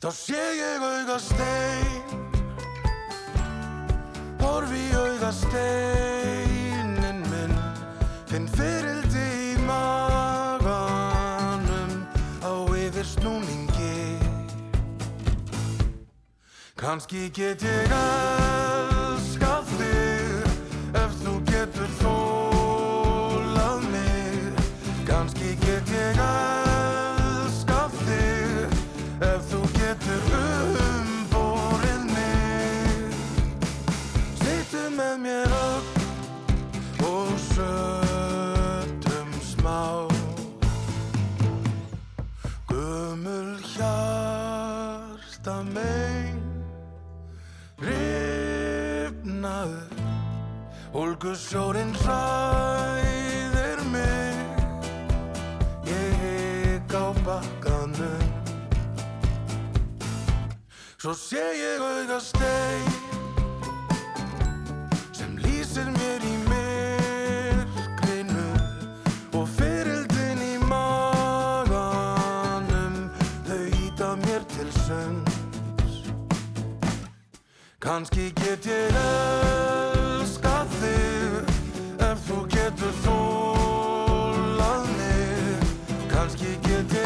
Þá 0.00 0.08
sé 0.16 0.40
ég 0.56 0.80
auga 0.80 1.18
stein 1.20 2.00
Horfi 4.40 4.80
í 4.80 4.94
auga 4.96 5.28
steinin 5.36 7.20
minn. 7.28 7.52
Finn 8.30 8.48
fyrildi 8.54 9.26
í 9.50 9.60
maganum 9.68 10.72
Á 12.40 12.64
yfir 12.80 13.04
snúningi 13.12 14.16
Kanski 16.80 17.28
get 17.28 17.60
ég 17.60 17.92
elskað 17.92 18.69
Hólgu 51.20 51.36
sjórin 51.36 51.92
hræðir 52.00 53.80
mig. 53.92 54.40
Ég 55.84 56.16
hik 56.20 56.92
á 56.96 57.12
bakkanum. 57.24 58.24
Svo 60.96 61.12
sé 61.12 61.44
ég 61.60 61.80
auga 61.80 62.20
stein 62.20 62.90
sem 65.12 65.36
lýsir 65.44 65.84
mér 65.92 66.24
í 66.24 66.36
myrkrinu 66.48 68.48
og 69.36 69.44
fyririldin 69.58 70.40
í 70.40 70.56
maganum. 70.72 72.94
Þau 73.44 73.64
íta 73.84 74.16
mér 74.24 74.40
til 74.56 74.72
sunds 74.88 76.00
Kanski 77.76 78.32
get 78.40 78.64
ég 78.64 78.88
elskað 78.88 79.89
Kanski 86.20 86.62
get 86.64 86.99